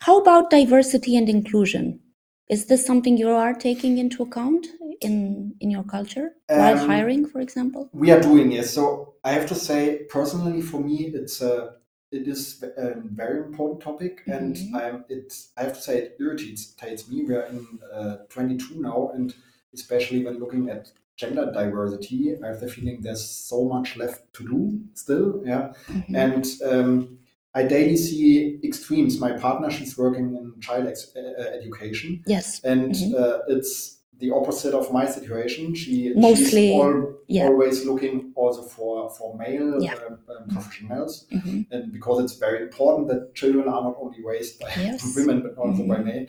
How 0.00 0.20
about 0.20 0.50
diversity 0.50 1.16
and 1.16 1.28
inclusion? 1.28 2.00
Is 2.48 2.66
this 2.66 2.84
something 2.86 3.16
you 3.16 3.28
are 3.30 3.54
taking 3.54 3.98
into 3.98 4.22
account 4.22 4.66
in 5.00 5.54
in 5.60 5.70
your 5.70 5.84
culture 5.84 6.32
while 6.48 6.78
Um, 6.78 6.88
hiring, 6.88 7.26
for 7.26 7.40
example? 7.40 7.88
we 7.92 8.10
are 8.10 8.20
doing 8.20 8.52
yes. 8.52 8.70
So 8.72 9.14
I 9.24 9.32
have 9.32 9.46
to 9.48 9.54
say, 9.54 10.04
personally, 10.08 10.62
for 10.62 10.80
me, 10.80 10.96
it's 11.14 11.40
a 11.42 11.74
it 12.10 12.26
is 12.26 12.62
a 12.62 12.94
very 13.22 13.38
important 13.40 13.80
topic, 13.82 14.22
and 14.26 14.56
Mhm. 14.56 14.74
I'm 14.74 15.04
it. 15.10 15.28
I 15.58 15.62
have 15.64 15.74
to 15.74 15.82
say, 15.82 15.94
it 16.02 16.16
irritates 16.18 17.02
me. 17.10 17.24
We 17.24 17.34
are 17.34 17.46
in 17.52 17.66
uh, 17.92 18.16
22 18.30 18.80
now, 18.80 19.10
and 19.14 19.34
especially 19.74 20.24
when 20.24 20.38
looking 20.38 20.70
at 20.70 20.92
gender 21.16 21.50
diversity, 21.52 22.34
I 22.42 22.46
have 22.46 22.60
the 22.60 22.68
feeling 22.68 23.02
there's 23.02 23.24
so 23.28 23.64
much 23.64 23.96
left 23.98 24.32
to 24.34 24.42
do 24.54 24.80
still. 24.94 25.42
Yeah, 25.44 25.72
Mhm. 25.88 26.14
and 26.24 26.44
um, 26.72 27.17
I 27.58 27.62
daily 27.76 27.96
see 27.96 28.58
extremes. 28.68 29.12
My 29.26 29.32
partner, 29.46 29.68
she's 29.76 29.94
working 30.04 30.26
in 30.38 30.44
child 30.66 30.86
ex- 30.92 31.12
uh, 31.16 31.56
education, 31.58 32.10
Yes. 32.34 32.46
and 32.72 32.92
Mhm. 32.94 33.14
uh, 33.22 33.54
it's 33.54 33.72
the 34.22 34.30
opposite 34.38 34.74
of 34.80 34.84
my 34.98 35.06
situation. 35.18 35.64
She 35.82 35.94
Mostly, 36.28 36.66
she's 36.68 36.80
al- 36.84 37.06
yeah. 37.36 37.48
always 37.48 37.76
looking 37.90 38.16
also 38.42 38.62
for 38.74 38.94
for 39.16 39.28
male 39.44 39.70
Yeah. 39.86 39.94
um, 40.06 40.18
um, 40.32 40.44
professionals, 40.54 41.12
Mhm. 41.36 41.66
and 41.74 41.82
because 41.96 42.16
it's 42.24 42.36
very 42.46 42.60
important 42.68 43.04
that 43.10 43.20
children 43.40 43.64
are 43.74 43.82
not 43.88 43.96
only 44.04 44.20
raised 44.32 44.54
by 44.62 44.68
Yes. 44.88 45.00
women 45.16 45.38
but 45.46 45.54
also 45.62 45.82
by 45.92 45.98
Mhm. 46.00 46.04
men. 46.12 46.22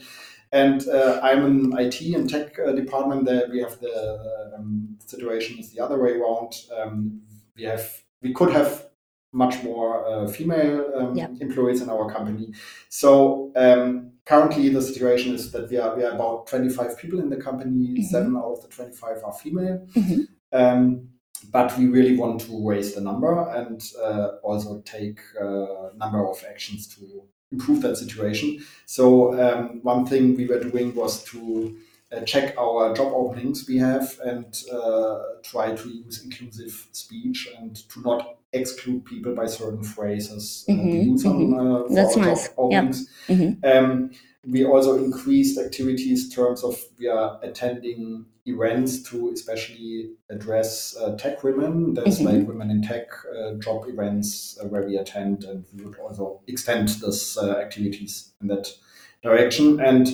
And 0.62 0.80
uh, 0.98 1.16
I'm 1.28 1.42
in 1.52 1.58
IT 1.86 1.98
and 2.16 2.26
tech 2.34 2.48
uh, 2.60 2.72
department. 2.84 3.20
There 3.30 3.46
we 3.54 3.60
have 3.66 3.76
the 3.88 3.96
um, 4.56 4.98
situation 5.14 5.52
is 5.62 5.68
the 5.74 5.80
other 5.86 5.98
way 6.04 6.12
around. 6.20 6.52
Um, 6.78 7.22
we 7.58 7.64
have 7.72 7.86
we 8.26 8.32
could 8.34 8.52
have 8.60 8.72
much 9.32 9.64
more 9.64 10.06
uh, 10.08 10.28
female 10.28 10.86
um, 10.96 11.18
employees 11.40 11.82
in 11.82 11.90
our 11.90 12.12
company. 12.12 12.52
So 12.90 13.52
um, 13.56 14.12
currently, 14.26 14.70
the 14.70 14.82
situation 14.82 15.36
is 15.36 15.52
that 15.52 15.70
we 15.70 15.78
are 15.78 15.96
we 15.96 16.04
are 16.04 16.12
about 16.12 16.48
25 16.48 16.98
people 16.98 17.20
in 17.20 17.30
the 17.30 17.38
company. 17.38 17.98
Mhm. 18.00 18.04
Seven 18.06 18.36
out 18.38 18.54
of 18.54 18.62
the 18.62 18.68
25 18.70 19.24
are 19.24 19.34
female. 19.34 19.86
Mhm. 19.96 20.28
Um, 20.52 21.10
but 21.52 21.78
we 21.78 21.88
really 21.88 22.18
want 22.18 22.42
to 22.42 22.68
raise 22.68 22.96
the 22.96 23.02
number 23.02 23.50
and 23.52 23.82
uh, 24.04 24.28
also 24.44 24.82
take 24.82 25.20
a 25.40 25.92
number 25.96 26.28
of 26.28 26.44
actions 26.50 26.88
to 26.96 27.24
improve 27.52 27.82
that 27.82 27.98
situation. 27.98 28.60
So 28.86 29.34
um, 29.42 29.80
one 29.84 30.06
thing 30.06 30.36
we 30.36 30.48
were 30.48 30.60
doing 30.60 30.94
was 30.96 31.24
to 31.26 31.40
uh, 31.78 31.80
check 32.26 32.56
our 32.58 32.94
job 32.96 33.14
openings 33.14 33.66
we 33.68 33.78
have 33.78 34.20
and 34.26 34.64
uh, 34.72 35.20
try 35.44 35.76
to 35.76 35.90
use 35.90 36.24
inclusive 36.26 36.88
speech 36.92 37.48
and 37.60 37.76
to 37.90 38.02
not 38.02 38.38
exclude 38.54 39.06
people 39.06 39.36
by 39.36 39.46
certain 39.46 39.84
phrases 39.84 40.66
uh, 40.70 40.74
we 40.74 40.80
Mhm, 40.80 41.06
use 41.12 41.26
on 41.26 41.54
uh, 41.54 41.84
for 41.88 41.94
That's 41.96 42.18
nice. 42.18 42.48
job 42.48 42.54
Yeah. 42.72 42.80
openings. 42.82 43.08
Mhm. 43.28 43.58
Um, 43.64 44.12
we 44.48 44.66
also 44.66 45.04
increased 45.04 45.60
activities 45.60 46.26
in 46.26 46.32
terms 46.32 46.64
of 46.64 46.82
we 46.98 47.08
are 47.08 47.40
attending 47.44 48.26
events 48.46 49.04
to 49.10 49.30
especially 49.32 50.12
address 50.32 50.96
uh, 50.98 51.16
tech 51.18 51.44
women. 51.44 51.94
There's 51.94 52.20
Mhm. 52.20 52.26
like 52.26 52.48
women 52.48 52.72
in 52.72 52.82
tech 52.82 53.08
uh, 53.38 53.54
job 53.66 53.86
events 53.88 54.58
uh, 54.60 54.66
where 54.68 54.84
we 54.88 54.98
attend, 54.98 55.44
and 55.44 55.66
we 55.76 55.84
would 55.86 56.00
also 56.00 56.42
extend 56.48 56.88
this 57.04 57.38
uh, 57.38 57.52
activities 57.66 58.32
in 58.42 58.48
that 58.48 58.68
direction. 59.22 59.80
And 59.80 60.08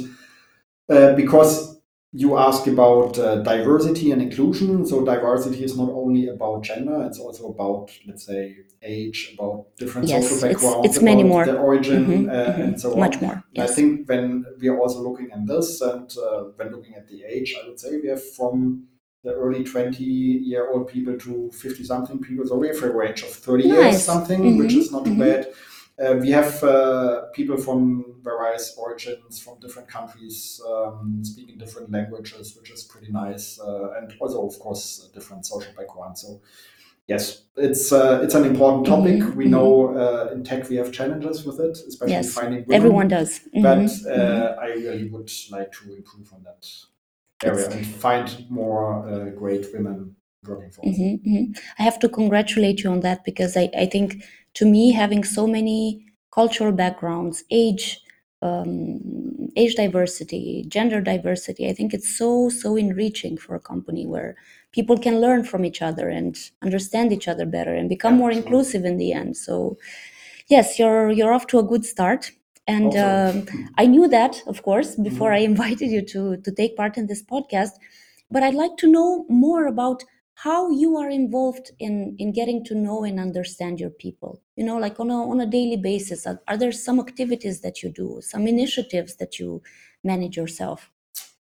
uh, 0.89 1.13
because 1.15 1.74
you 2.21 2.37
ask 2.37 2.61
about 2.67 3.11
uh, 3.19 3.35
diversity 3.53 4.11
and 4.13 4.21
inclusion, 4.21 4.85
so 4.85 4.95
diversity 5.13 5.63
is 5.67 5.73
not 5.81 5.89
only 6.01 6.23
about 6.35 6.63
gender; 6.63 6.97
it's 7.07 7.19
also 7.19 7.43
about, 7.55 7.85
let's 8.07 8.25
say, 8.25 8.41
age, 8.81 9.19
about 9.37 9.57
different 9.81 10.07
Yes, 10.07 10.23
social 10.23 10.37
it's- 10.37 10.53
backgrounds, 10.63 10.85
it's 10.87 11.01
many 11.09 11.21
about 11.23 11.33
more. 11.33 11.45
the 11.45 11.57
origin, 11.69 12.01
Mhm, 12.05 12.29
uh, 12.29 12.51
mhm. 12.53 12.63
and 12.63 12.73
so 12.81 12.87
on. 12.93 12.99
Much 13.05 13.17
more. 13.25 13.37
And 13.55 13.63
I 13.63 13.71
think 13.77 13.89
when 14.11 14.45
we 14.61 14.67
are 14.71 14.79
also 14.83 14.99
looking 15.07 15.29
at 15.35 15.41
this 15.51 15.81
and 15.91 16.07
uh, 16.25 16.39
when 16.57 16.67
looking 16.75 16.95
at 17.01 17.05
the 17.11 17.19
age, 17.35 17.49
I 17.59 17.67
would 17.67 17.79
say 17.83 17.89
we 18.03 18.09
have 18.13 18.23
from 18.37 18.55
the 19.25 19.33
early 19.43 19.63
20 19.63 20.03
year 20.03 20.63
old 20.71 20.85
people 20.87 21.15
to 21.25 21.33
50 21.63 21.83
something 21.83 22.17
people. 22.27 22.45
So 22.47 22.55
we 22.63 22.67
have 22.71 22.81
a 22.83 22.91
range 23.03 23.21
of 23.23 23.29
30 23.47 23.65
years 23.73 23.95
something, 24.11 24.41
which 24.61 24.73
Mhm, 24.73 24.81
is 24.83 24.91
not 24.91 25.03
too 25.05 25.15
mhm. 25.15 25.25
bad. 25.27 25.41
Uh, 25.97 26.15
we 26.19 26.29
have 26.31 26.61
uh, 26.63 27.23
people 27.33 27.57
from 27.57 28.15
various 28.21 28.75
origins, 28.77 29.39
from 29.39 29.59
different 29.61 29.87
countries, 29.87 30.61
um, 30.67 31.19
speaking 31.23 31.57
different 31.57 31.89
languages, 31.91 32.55
which 32.57 32.69
is 32.69 32.83
pretty 32.83 33.11
nice, 33.11 33.59
uh, 33.59 33.91
and 33.97 34.13
also, 34.19 34.45
of 34.45 34.59
course, 34.59 35.09
a 35.09 35.13
different 35.13 35.45
social 35.45 35.73
background. 35.73 36.17
So, 36.17 36.41
yes, 37.07 37.43
it's 37.57 37.91
uh, 37.91 38.21
it's 38.23 38.35
an 38.35 38.45
important 38.45 38.85
topic. 38.87 39.19
Mhm, 39.21 39.35
we 39.35 39.45
know 39.47 39.95
uh, 39.95 40.31
in 40.33 40.43
tech 40.43 40.69
we 40.69 40.75
have 40.77 40.91
challenges 40.91 41.45
with 41.45 41.59
it, 41.59 41.77
especially 41.87 42.13
Yes, 42.13 42.33
finding 42.33 42.59
women. 42.65 42.75
Everyone 42.75 43.07
does. 43.07 43.41
But 43.53 43.77
Mhm, 43.77 44.07
uh, 44.07 44.55
mhm. 44.55 44.59
I 44.59 44.67
really 44.85 45.07
would 45.09 45.31
like 45.51 45.71
to 45.73 45.93
improve 45.95 46.33
on 46.33 46.43
that 46.43 46.67
area 47.43 47.69
and 47.71 47.85
find 47.85 48.29
more 48.49 49.07
uh, 49.07 49.29
great 49.31 49.65
women 49.73 50.15
working 50.47 50.71
for 50.71 50.87
us. 50.89 50.97
Mhm, 50.97 51.21
mhm. 51.25 51.57
I 51.79 51.83
have 51.83 51.99
to 51.99 52.09
congratulate 52.09 52.83
you 52.83 52.89
on 52.91 53.01
that 53.01 53.23
because 53.25 53.57
I, 53.57 53.69
I 53.77 53.85
think 53.85 54.23
to 54.55 54.65
me 54.65 54.91
having 54.91 55.23
so 55.23 55.47
many 55.47 56.05
cultural 56.33 56.71
backgrounds, 56.71 57.43
age, 57.51 58.01
um, 58.41 59.49
age 59.55 59.75
diversity, 59.75 60.65
gender 60.67 61.01
diversity, 61.01 61.67
I 61.69 61.73
think 61.73 61.93
it's 61.93 62.17
so 62.17 62.49
so 62.49 62.75
enriching 62.75 63.37
for 63.37 63.55
a 63.55 63.59
company 63.59 64.05
where 64.05 64.35
people 64.71 64.97
can 64.97 65.21
learn 65.21 65.43
from 65.43 65.65
each 65.65 65.81
other 65.81 66.09
and 66.09 66.37
understand 66.61 67.11
each 67.13 67.27
other 67.27 67.45
better 67.45 67.73
and 67.73 67.87
become 67.89 68.15
more 68.15 68.31
inclusive 68.31 68.83
in 68.85 68.97
the 68.97 69.13
end. 69.13 69.37
So 69.37 69.77
yes, 70.47 70.79
you're 70.79 71.11
you're 71.11 71.33
off 71.33 71.47
to 71.47 71.59
a 71.59 71.63
good 71.63 71.85
start. 71.85 72.31
And 72.67 72.95
um, 72.95 73.45
I 73.77 73.85
knew 73.85 74.07
that, 74.07 74.41
of 74.47 74.63
course, 74.63 74.95
before 74.95 75.31
I 75.33 75.37
invited 75.51 75.89
you 75.91 76.01
to 76.13 76.37
to 76.37 76.51
take 76.51 76.75
part 76.77 76.97
in 76.97 77.07
this 77.07 77.23
podcast. 77.23 77.71
But 78.31 78.43
I'd 78.43 78.55
like 78.55 78.77
to 78.77 78.87
know 78.91 79.25
more 79.29 79.67
about 79.67 80.03
how 80.35 80.69
you 80.69 80.97
are 80.97 81.09
involved 81.09 81.71
in 81.79 82.15
in 82.19 82.31
getting 82.33 82.63
to 82.65 82.75
know 82.75 83.03
and 83.03 83.19
understand 83.19 83.79
your 83.79 83.89
people. 83.89 84.41
You 84.55 84.65
know, 84.65 84.77
like 84.77 84.99
on 84.99 85.09
a 85.11 85.19
on 85.31 85.39
a 85.41 85.45
daily 85.47 85.77
basis. 85.77 86.27
Are, 86.27 86.41
are 86.47 86.57
there 86.57 86.71
some 86.71 86.99
activities 86.99 87.61
that 87.61 87.81
you 87.83 87.89
do, 87.91 88.19
some 88.21 88.47
initiatives 88.47 89.15
that 89.17 89.39
you 89.39 89.61
manage 90.03 90.37
yourself? 90.37 90.91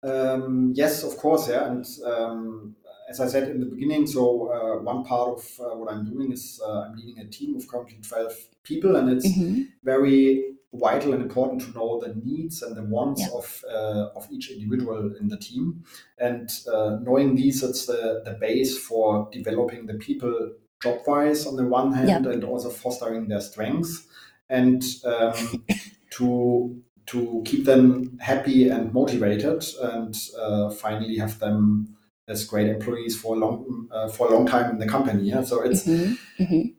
Um, 0.03 0.73
yes, 0.75 1.05
of 1.05 1.17
course, 1.17 1.49
yeah. 1.49 1.71
And 1.71 1.87
um, 2.05 2.77
as 3.09 3.21
I 3.21 3.29
said 3.29 3.49
in 3.49 3.61
the 3.61 3.67
beginning, 3.67 4.07
so 4.07 4.51
uh, 4.53 4.83
one 4.83 5.05
part 5.05 5.29
of 5.39 5.61
uh, 5.61 5.77
what 5.77 5.93
I'm 5.93 6.05
doing 6.05 6.33
is 6.33 6.61
uh, 6.65 6.83
I'm 6.83 6.97
leading 6.97 7.19
a 7.19 7.29
team 7.29 7.57
of 7.57 7.69
currently 7.69 7.99
12 8.03 8.37
people, 8.65 8.97
and 8.97 9.11
it's 9.11 9.39
Mhm. 9.39 9.73
very 9.85 10.57
vital 10.75 11.13
and 11.13 11.23
important 11.23 11.61
to 11.63 11.71
know 11.73 12.01
the 12.01 12.15
needs 12.25 12.63
and 12.63 12.75
the 12.75 12.83
wants 12.83 13.21
Yeah. 13.23 13.29
of 13.39 13.65
uh, 13.69 14.09
of 14.17 14.27
each 14.31 14.51
individual 14.51 15.15
in 15.21 15.29
the 15.29 15.37
team. 15.37 15.85
And 16.19 16.49
uh, 16.73 16.99
knowing 17.03 17.35
these, 17.37 17.63
it's 17.63 17.87
the, 17.87 18.23
the 18.25 18.33
base 18.41 18.79
for 18.79 19.29
developing 19.33 19.87
the 19.87 19.95
people 19.95 20.53
job 20.83 20.99
wise 21.07 21.47
on 21.47 21.57
the 21.57 21.65
one 21.65 21.93
hand, 21.93 22.27
and 22.27 22.43
also 22.45 22.71
fostering 22.71 23.29
their 23.29 23.41
strengths, 23.41 24.07
and 24.49 24.83
um, 25.05 25.65
to 26.11 26.81
to 27.07 27.43
keep 27.45 27.65
them 27.65 28.19
happy 28.21 28.69
and 28.69 28.93
motivated, 28.95 29.65
and 29.83 30.15
uh, 30.39 30.71
finally 30.71 31.19
have 31.19 31.39
them 31.39 31.97
as 32.29 32.45
great 32.45 32.69
employees 32.69 33.21
for 33.21 33.35
a 33.37 33.39
long 33.39 33.89
uh, 33.93 34.09
for 34.09 34.29
a 34.29 34.31
long 34.35 34.47
time 34.47 34.71
in 34.71 34.79
the 34.79 34.87
company. 34.87 35.25
Yeah, 35.29 35.43
so 35.43 35.61
it's 35.63 35.85
Mhm, 35.87 36.19
mhm. 36.39 36.75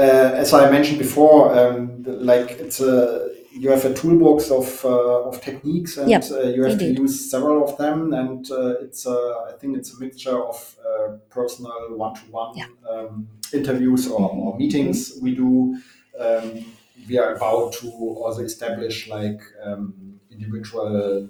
Uh, 0.00 0.42
as 0.42 0.52
I 0.52 0.70
mentioned 0.70 0.98
before, 0.98 1.40
um, 1.58 2.02
like 2.04 2.48
it's 2.52 2.80
a 2.80 3.28
you 3.52 3.70
have 3.70 3.84
a 3.84 3.92
toolbox 3.92 4.50
of 4.50 4.84
uh, 4.84 5.28
of 5.28 5.40
techniques, 5.42 5.96
and 5.98 6.08
Yep, 6.10 6.24
uh, 6.30 6.40
you 6.54 6.62
have 6.62 6.72
indeed. 6.72 6.96
to 6.96 7.02
use 7.02 7.30
several 7.30 7.58
of 7.66 7.76
them. 7.78 8.12
And 8.12 8.50
uh, 8.50 8.84
it's 8.84 9.06
uh, 9.06 9.50
I 9.50 9.52
think 9.58 9.76
it's 9.78 9.90
a 9.96 10.00
mixture 10.00 10.38
of 10.52 10.76
uh, 10.88 11.08
personal 11.28 11.80
one-to-one 11.96 12.52
um, 12.88 13.28
interviews 13.52 14.08
or, 14.08 14.30
or 14.30 14.56
meetings 14.56 14.98
we 15.22 15.34
do. 15.34 15.76
Um, 16.18 16.64
we 17.08 17.18
are 17.18 17.34
about 17.34 17.72
to 17.80 17.88
also 17.90 18.42
establish 18.42 19.08
like 19.08 19.40
um, 19.64 20.20
individual 20.30 21.28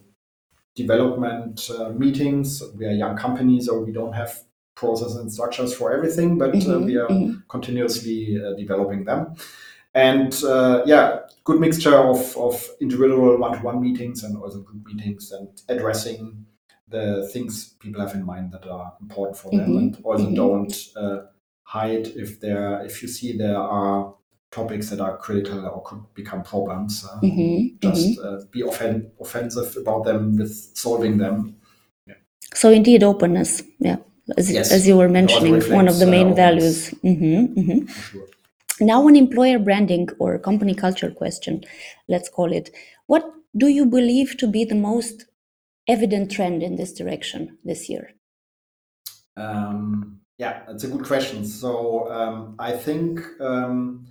development 0.75 1.71
uh, 1.77 1.89
meetings. 1.91 2.63
We 2.77 2.87
are 2.87 2.91
a 2.91 2.95
young 3.05 3.17
company, 3.17 3.61
so 3.61 3.81
we 3.81 3.93
don't 3.93 4.13
have 4.13 4.33
process 4.75 5.15
and 5.15 5.33
structures 5.33 5.75
for 5.75 5.93
everything, 5.93 6.39
but 6.39 6.51
uh, 6.51 6.79
Mhm, 6.79 6.85
we 6.87 6.97
are 6.97 7.09
mhm. 7.09 7.43
continuously 7.49 8.41
uh, 8.43 8.55
developing 8.55 9.05
them. 9.05 9.35
And 9.95 10.33
uh, 10.45 10.83
yeah, 10.87 11.21
good 11.45 11.61
mixture 11.61 11.97
of, 11.97 12.37
of 12.37 12.69
individual 12.81 13.39
one-to-one 13.39 13.81
meetings 13.81 14.23
and 14.25 14.37
also 14.37 14.61
group 14.61 14.87
meetings 14.87 15.33
and 15.33 15.49
addressing 15.69 16.47
the 16.89 17.29
things 17.33 17.75
people 17.81 18.01
have 18.01 18.15
in 18.15 18.25
mind 18.25 18.53
that 18.53 18.67
are 18.67 18.95
important 19.01 19.37
for 19.37 19.51
them 19.51 19.71
Mhm, 19.71 19.79
and 19.79 19.99
also 20.05 20.27
mhm. 20.27 20.35
don't 20.37 20.75
uh, 20.97 21.19
hide 21.65 22.07
if 22.17 22.41
there 22.41 22.85
if 22.85 23.03
you 23.03 23.09
see 23.09 23.37
there 23.37 23.57
are 23.57 24.15
topics 24.51 24.91
that 24.91 25.01
are 25.01 25.17
critical 25.17 25.65
or 25.67 25.83
could 25.85 26.03
become 26.15 26.43
problems 26.43 27.05
uh, 27.05 27.21
Mhm, 27.23 27.79
just 27.81 28.19
uh, 28.19 28.41
be 28.51 28.63
offen- 28.65 29.11
offensive 29.21 29.77
about 29.77 30.05
them 30.05 30.37
with 30.37 30.53
solving 30.75 31.19
them 31.19 31.55
So 32.55 32.71
indeed, 32.71 33.03
openness. 33.03 33.63
Yeah, 33.79 33.97
as, 34.37 34.51
Yes, 34.51 34.73
as 34.73 34.87
you 34.87 34.97
were 34.97 35.09
mentioning, 35.09 35.61
one 35.73 35.89
of 35.89 35.99
the 35.99 36.07
uh, 36.07 36.11
main 36.11 36.33
openness. 36.33 36.89
values. 36.89 36.89
hmm 37.03 37.45
hmm 37.47 37.87
sure 37.87 38.27
Now, 38.81 39.07
an 39.09 39.17
employer 39.17 39.59
branding 39.59 40.09
or 40.19 40.39
company 40.39 40.75
culture 40.75 41.11
question, 41.11 41.65
let's 42.09 42.29
call 42.29 42.53
it. 42.53 42.71
What 43.07 43.25
do 43.57 43.69
you 43.69 43.85
believe 43.85 44.37
to 44.39 44.47
be 44.47 44.65
the 44.65 44.75
most 44.75 45.27
evident 45.87 46.31
trend 46.31 46.63
in 46.63 46.77
this 46.77 46.93
direction 46.93 47.59
this 47.65 47.89
year? 47.91 48.15
Um, 49.37 50.21
yeah, 50.39 50.63
that's 50.67 50.85
a 50.85 50.89
good 50.89 51.05
question. 51.05 51.45
So 51.45 52.11
um, 52.11 52.57
I 52.59 52.73
think 52.73 53.21
um, 53.41 54.07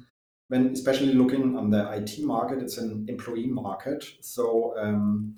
when 0.50 0.68
especially 0.74 1.14
looking 1.14 1.58
on 1.58 1.72
the 1.72 1.92
IT 1.92 2.24
market, 2.24 2.62
it's 2.62 2.78
an 2.78 3.06
employee 3.08 3.48
market. 3.48 4.06
So 4.22 4.76
um, 4.78 5.36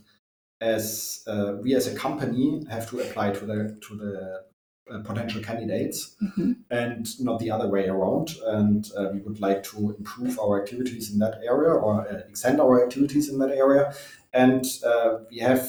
as 0.59 1.23
uh, 1.27 1.53
we 1.61 1.75
as 1.75 1.87
a 1.87 1.95
company 1.95 2.63
have 2.69 2.89
to 2.89 2.99
apply 2.99 3.31
to 3.31 3.45
the 3.45 3.77
to 3.87 3.95
the 3.95 4.43
uh, 4.89 4.99
potential 4.99 5.41
candidates 5.41 6.15
Mhm. 6.21 6.55
and 6.69 7.07
not 7.19 7.39
the 7.39 7.51
other 7.51 7.67
way 7.69 7.87
around. 7.87 8.31
And 8.45 8.89
uh, 8.97 9.09
we 9.13 9.19
would 9.19 9.39
like 9.39 9.63
to 9.63 9.95
improve 9.97 10.39
our 10.39 10.61
activities 10.61 11.11
in 11.13 11.19
that 11.19 11.39
area 11.43 11.71
or 11.71 12.07
uh, 12.07 12.17
extend 12.29 12.59
our 12.59 12.83
activities 12.83 13.29
in 13.29 13.37
that 13.39 13.51
area. 13.51 13.93
And 14.33 14.65
uh, 14.85 15.19
we 15.29 15.39
have 15.39 15.61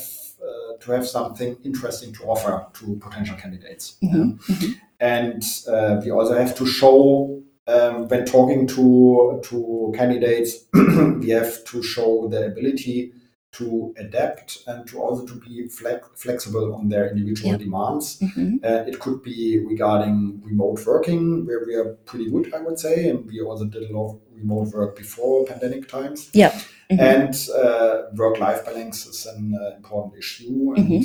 uh, 0.42 0.76
to 0.81 0.92
have 0.92 1.07
something 1.07 1.57
interesting 1.62 2.12
to 2.14 2.25
offer 2.25 2.66
to 2.75 2.97
potential 3.00 3.37
candidates. 3.37 3.97
Mhm, 4.02 4.38
Yeah. 4.49 4.75
And 5.00 5.42
uh, 5.69 6.00
we 6.04 6.11
also 6.11 6.35
have 6.35 6.54
to 6.57 6.66
show 6.66 7.38
um, 7.69 8.09
when 8.09 8.25
talking 8.25 8.66
to 8.69 9.40
to 9.45 9.92
candidates, 9.97 10.64
we 11.21 11.31
have 11.31 11.64
to 11.64 11.83
show 11.83 12.28
the 12.28 12.47
ability 12.47 13.12
to 13.52 13.94
adapt 13.99 14.62
and 14.66 14.87
to 14.88 14.99
also 14.99 15.26
to 15.26 15.35
be 15.35 15.68
flex- 15.68 16.09
flexible 16.16 16.75
on 16.75 16.88
their 16.88 17.11
individual 17.11 17.52
Yeah. 17.52 17.59
demands. 17.59 18.18
Mhm. 18.21 18.61
Uh, 18.64 18.85
it 18.90 18.99
could 18.99 19.23
be 19.23 19.59
regarding 19.73 20.40
remote 20.44 20.80
working, 20.87 21.44
where 21.47 21.62
we 21.66 21.75
are 21.75 21.90
pretty 22.11 22.30
good, 22.30 22.52
I 22.54 22.61
would 22.66 22.78
say, 22.78 23.09
and 23.11 23.26
we 23.30 23.40
also 23.42 23.64
did 23.66 23.90
a 23.90 23.92
lot 23.97 24.06
of 24.12 24.21
remote 24.35 24.68
work 24.73 24.97
before 24.97 25.44
pandemic 25.44 25.87
times. 25.88 26.30
Yeah. 26.32 26.52
Mhm. 26.90 27.00
And 27.12 27.35
uh, 27.62 27.94
work-life 28.16 28.64
balance 28.64 29.06
is 29.06 29.26
an 29.26 29.54
uh, 29.54 29.76
important 29.76 30.14
issue. 30.23 30.75
And 30.76 30.88
Mhm. 30.88 31.02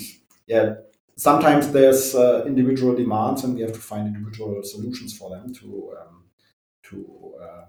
yeah, 0.48 0.76
sometimes 1.18 1.72
there's 1.72 2.16
uh, 2.16 2.44
individual 2.48 2.96
demands, 2.96 3.44
and 3.44 3.56
we 3.56 3.62
have 3.62 3.74
to 3.74 3.80
find 3.92 4.04
individual 4.08 4.64
solutions 4.64 5.18
for 5.18 5.30
them 5.34 5.54
to 5.60 5.68
um, 6.00 6.16
to 6.90 6.98
uh, 7.44 7.66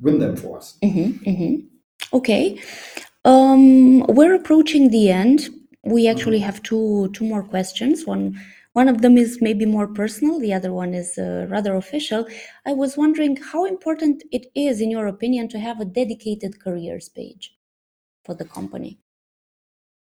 win 0.00 0.18
them 0.18 0.36
for 0.36 0.58
us. 0.58 0.76
Mhm, 0.82 1.08
mhm. 1.26 1.52
Okay. 2.12 2.44
Um, 3.24 4.00
we're 4.06 4.34
approaching 4.34 4.90
the 4.90 5.10
end. 5.10 5.48
We 5.84 6.08
actually 6.08 6.38
have 6.40 6.62
two 6.62 7.10
two 7.12 7.24
more 7.24 7.42
questions. 7.42 8.06
One 8.06 8.38
one 8.72 8.88
of 8.88 9.02
them 9.02 9.18
is 9.18 9.40
maybe 9.40 9.66
more 9.66 9.88
personal. 9.88 10.38
The 10.38 10.52
other 10.52 10.72
one 10.72 10.94
is 10.94 11.18
uh, 11.18 11.46
rather 11.50 11.74
official. 11.74 12.26
I 12.64 12.72
was 12.72 12.96
wondering 12.96 13.36
how 13.36 13.64
important 13.64 14.22
it 14.30 14.46
is, 14.54 14.80
in 14.80 14.90
your 14.90 15.06
opinion, 15.06 15.48
to 15.48 15.58
have 15.58 15.80
a 15.80 15.84
dedicated 15.84 16.60
careers 16.60 17.08
page 17.08 17.56
for 18.24 18.34
the 18.34 18.44
company. 18.44 19.00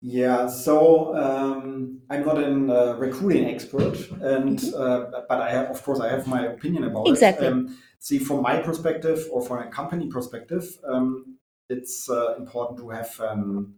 Yeah, 0.02 0.46
so 0.46 1.16
um, 1.16 2.02
I'm 2.11 2.25
not 2.25 2.38
an 2.38 2.70
uh, 2.70 2.96
recruiting 2.98 3.46
expert, 3.46 3.96
and 4.20 4.62
uh, 4.74 5.07
but 5.29 5.40
I 5.40 5.50
have, 5.50 5.70
of 5.70 5.83
course, 5.83 6.00
I 6.00 6.09
have 6.09 6.26
my 6.26 6.46
opinion 6.46 6.85
about 6.85 7.09
Exactly. 7.09 7.46
it. 7.46 7.52
Um, 7.52 7.79
see, 7.98 8.18
from 8.18 8.42
my 8.42 8.61
perspective 8.61 9.26
or 9.33 9.40
from 9.42 9.66
a 9.66 9.70
company 9.70 10.09
perspective, 10.09 10.64
um, 10.87 11.36
it's 11.68 12.09
uh, 12.09 12.37
important 12.37 12.79
to 12.81 12.90
have 12.90 13.20
um, 13.20 13.74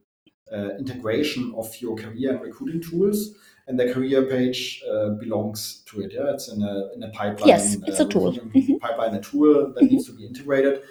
uh, 0.52 0.70
integration 0.78 1.54
of 1.56 1.74
your 1.80 1.96
career 1.96 2.32
and 2.32 2.40
recruiting 2.42 2.80
tools, 2.80 3.34
and 3.66 3.78
the 3.78 3.92
career 3.92 4.24
page 4.24 4.82
uh, 4.90 5.10
belongs 5.10 5.82
to 5.86 6.00
it. 6.00 6.12
Yeah, 6.14 6.32
it's 6.32 6.48
in 6.48 6.62
a 6.62 6.92
in 6.94 7.02
a 7.02 7.10
pipeline. 7.10 7.48
Yes, 7.48 7.76
it's 7.86 8.00
a 8.00 8.04
uh, 8.04 8.08
tool. 8.08 8.32
Mhm. 8.32 8.80
Pipeline, 8.80 9.14
a 9.14 9.20
tool 9.20 9.72
that 9.74 9.84
needs 9.84 10.06
to 10.06 10.12
be 10.12 10.26
integrated. 10.26 10.82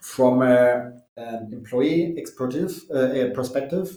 From 0.00 0.42
a, 0.42 0.92
an 1.16 1.52
employee 1.52 2.14
expertise 2.18 2.90
uh, 2.90 3.30
perspective, 3.34 3.96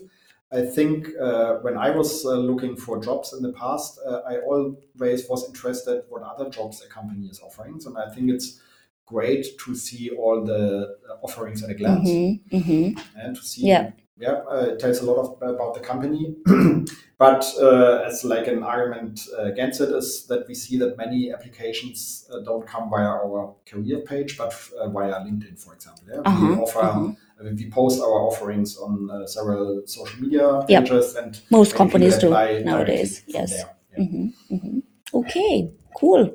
I 0.51 0.61
think 0.61 1.09
uh, 1.19 1.55
when 1.55 1.77
I 1.77 1.89
was 1.89 2.25
uh, 2.25 2.35
looking 2.35 2.77
for 2.77 3.01
jobs 3.01 3.33
in 3.33 3.43
the 3.43 3.51
past, 3.51 3.99
uh, 4.05 4.21
I 4.27 4.37
always 4.39 5.27
was 5.29 5.45
interested 5.47 6.03
what 6.09 6.21
other 6.23 6.49
jobs 6.49 6.81
a 6.81 6.87
company 6.87 7.27
is 7.27 7.41
offering. 7.41 7.81
So 7.81 7.97
I 7.97 8.09
think 8.13 8.31
it's 8.31 8.61
great 9.07 9.45
to 9.65 9.75
see 9.75 10.09
all 10.11 10.43
the 10.45 10.97
offerings 11.23 11.63
at 11.63 11.69
a 11.69 11.73
glance 11.73 12.07
Mhm, 12.09 12.39
mhm. 12.51 12.99
and 13.15 13.35
to 13.35 13.41
see. 13.41 13.65
Yeah. 13.67 13.91
Yeah, 14.19 14.41
uh, 14.51 14.71
it 14.71 14.79
tells 14.79 14.99
a 14.99 15.05
lot 15.05 15.17
of, 15.23 15.27
about 15.53 15.75
the 15.75 15.79
company. 15.79 16.35
but 17.19 17.45
uh, 17.61 18.03
as 18.07 18.23
like 18.23 18.47
an 18.47 18.63
argument 18.63 19.21
uh, 19.37 19.43
against 19.43 19.79
it 19.79 19.89
is 19.89 20.25
that 20.27 20.47
we 20.47 20.55
see 20.55 20.75
that 20.79 20.97
many 20.97 21.31
applications 21.31 22.27
uh, 22.33 22.39
don't 22.39 22.65
come 22.65 22.89
via 22.89 23.05
our 23.05 23.53
career 23.71 23.99
page, 23.99 24.35
but 24.35 24.51
uh, 24.81 24.89
via 24.89 25.13
LinkedIn, 25.25 25.59
for 25.63 25.75
example. 25.75 26.03
Yeah? 26.09 26.17
We 26.17 26.23
Uh-huh, 26.25 26.61
offer 26.63 26.79
uh-huh. 26.79 27.11
uh, 27.41 27.53
we 27.55 27.69
post 27.69 28.01
our 28.01 28.19
offerings 28.29 28.77
on 28.85 28.93
uh, 29.11 29.27
several 29.27 29.83
social 29.85 30.19
media 30.23 30.65
Yep. 30.67 30.83
pages 30.83 31.15
and 31.15 31.39
Most 31.51 31.75
companies 31.75 32.17
do 32.17 32.29
nowadays. 32.71 33.21
Yes. 33.27 33.51
Yeah. 33.53 34.03
Mhm, 34.03 34.33
mhm. 34.51 34.81
Okay, 35.13 35.71
cool. 35.97 36.33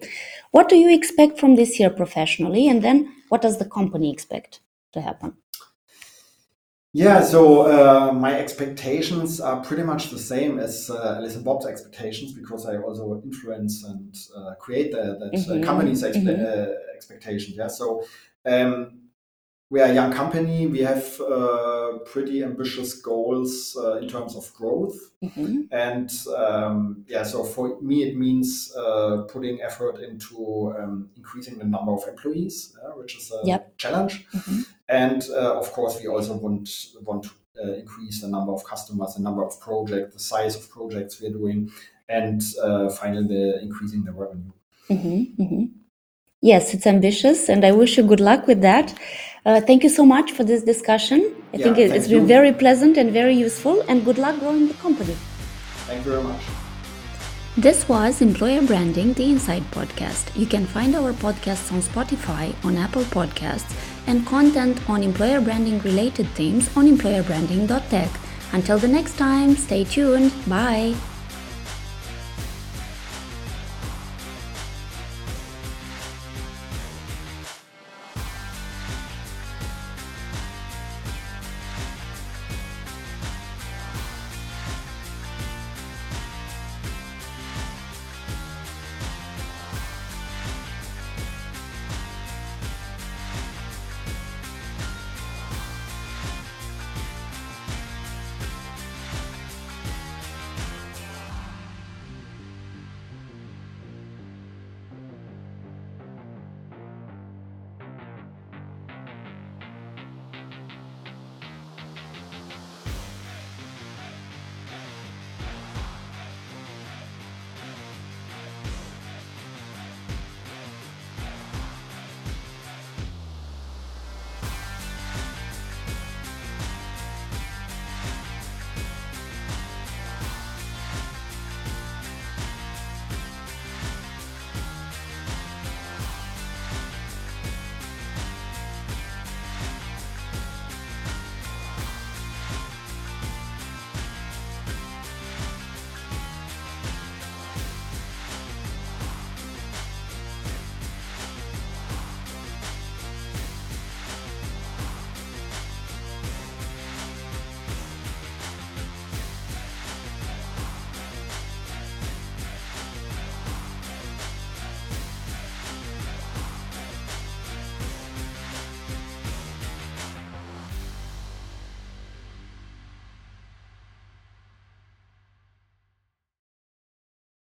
What 0.50 0.68
do 0.68 0.76
you 0.76 0.92
expect 0.94 1.38
from 1.38 1.56
this 1.56 1.78
year 1.80 1.90
professionally? 1.90 2.68
And 2.68 2.82
then 2.82 3.14
what 3.28 3.42
does 3.42 3.58
the 3.58 3.64
company 3.64 4.12
expect 4.12 4.60
to 4.92 5.00
happen? 5.00 5.36
Yeah, 6.94 7.22
so 7.22 7.62
uh, 7.62 8.12
my 8.12 8.38
expectations 8.38 9.40
are 9.40 9.62
pretty 9.64 9.82
much 9.82 10.10
the 10.10 10.18
same 10.18 10.58
as 10.58 10.90
uh, 10.90 11.14
Alice 11.16 11.36
and 11.36 11.44
Bob's 11.44 11.64
expectations 11.64 12.34
because 12.34 12.66
I 12.66 12.76
also 12.76 13.22
influence 13.24 13.82
and 13.84 14.14
uh, 14.36 14.54
create 14.56 14.92
the, 14.92 15.16
that 15.18 15.50
uh, 15.50 15.64
company's 15.64 16.02
expe- 16.02 16.26
mhm. 16.26 16.44
uh, 16.44 16.94
expectation. 16.94 17.54
Yeah, 17.56 17.68
so 17.68 18.04
um, 18.44 19.01
we 19.72 19.80
are 19.80 19.86
a 19.90 19.94
young 19.94 20.12
company. 20.12 20.66
We 20.66 20.80
have 20.80 21.18
uh, 21.18 21.98
pretty 22.12 22.44
ambitious 22.44 22.92
goals 23.10 23.74
uh, 23.82 23.96
in 24.02 24.06
terms 24.14 24.36
of 24.36 24.44
growth. 24.58 24.98
Mhm. 25.22 25.52
And 25.88 26.10
um, 26.44 27.04
yeah, 27.08 27.24
so 27.32 27.38
for 27.54 27.80
me, 27.80 27.96
it 28.08 28.14
means 28.24 28.48
uh, 28.76 29.22
putting 29.32 29.56
effort 29.68 29.96
into 30.08 30.36
um, 30.78 31.08
increasing 31.16 31.56
the 31.58 31.64
number 31.64 31.92
of 31.98 32.02
employees, 32.06 32.56
uh, 32.82 32.90
which 33.00 33.12
is 33.16 33.32
a 33.32 33.40
Yep. 33.52 33.62
challenge. 33.82 34.14
Mhm. 34.38 34.58
And 34.88 35.20
uh, 35.40 35.58
of 35.62 35.66
course, 35.76 35.94
we 36.02 36.06
also 36.14 36.34
want 36.44 36.68
want 37.08 37.22
to 37.28 37.30
uh, 37.62 37.72
increase 37.82 38.16
the 38.24 38.28
number 38.36 38.52
of 38.52 38.62
customers, 38.72 39.10
the 39.14 39.22
number 39.28 39.42
of 39.48 39.52
projects, 39.68 40.12
the 40.18 40.24
size 40.32 40.54
of 40.58 40.62
projects 40.76 41.12
we're 41.20 41.36
doing, 41.42 41.70
and 42.18 42.40
uh, 42.66 42.86
finally, 43.00 43.26
the 43.34 43.44
increasing 43.66 44.04
the 44.06 44.12
revenue. 44.22 44.52
Mhm, 44.90 45.18
mhm. 45.44 45.62
Yes, 46.44 46.74
it's 46.74 46.86
ambitious, 46.96 47.48
and 47.48 47.64
I 47.64 47.72
wish 47.80 47.96
you 47.96 48.02
good 48.12 48.20
luck 48.30 48.42
with 48.50 48.60
that. 48.62 48.86
Uh, 49.44 49.60
thank 49.60 49.82
you 49.82 49.88
so 49.88 50.04
much 50.06 50.32
for 50.32 50.44
this 50.44 50.62
discussion. 50.62 51.34
I 51.52 51.56
Yeah, 51.56 51.64
think 51.64 51.78
it, 51.78 51.90
it's 51.90 52.08
been 52.08 52.22
you. 52.22 52.26
very 52.26 52.52
pleasant 52.52 52.96
and 52.96 53.10
very 53.12 53.34
useful, 53.34 53.82
and 53.88 54.04
good 54.04 54.18
luck 54.18 54.38
growing 54.38 54.68
the 54.68 54.74
company. 54.74 55.16
Thank 55.86 56.04
you 56.04 56.12
very 56.12 56.22
much. 56.22 56.40
This 57.56 57.86
was 57.88 58.22
Employer 58.22 58.62
Branding, 58.62 59.12
the 59.12 59.24
Inside 59.30 59.64
Podcast. 59.72 60.34
You 60.34 60.46
can 60.46 60.64
find 60.64 60.94
our 60.94 61.12
podcasts 61.12 61.70
on 61.72 61.82
Spotify, 61.82 62.54
on 62.64 62.78
Apple 62.78 63.02
Podcasts, 63.02 63.74
and 64.06 64.24
content 64.26 64.78
on 64.88 65.02
employer 65.02 65.40
branding 65.40 65.78
related 65.80 66.28
things 66.28 66.74
on 66.76 66.86
employerbranding.tech. 66.86 68.10
Until 68.52 68.78
the 68.78 68.88
next 68.88 69.18
time, 69.18 69.56
stay 69.56 69.84
tuned. 69.84 70.32
Bye. 70.48 70.94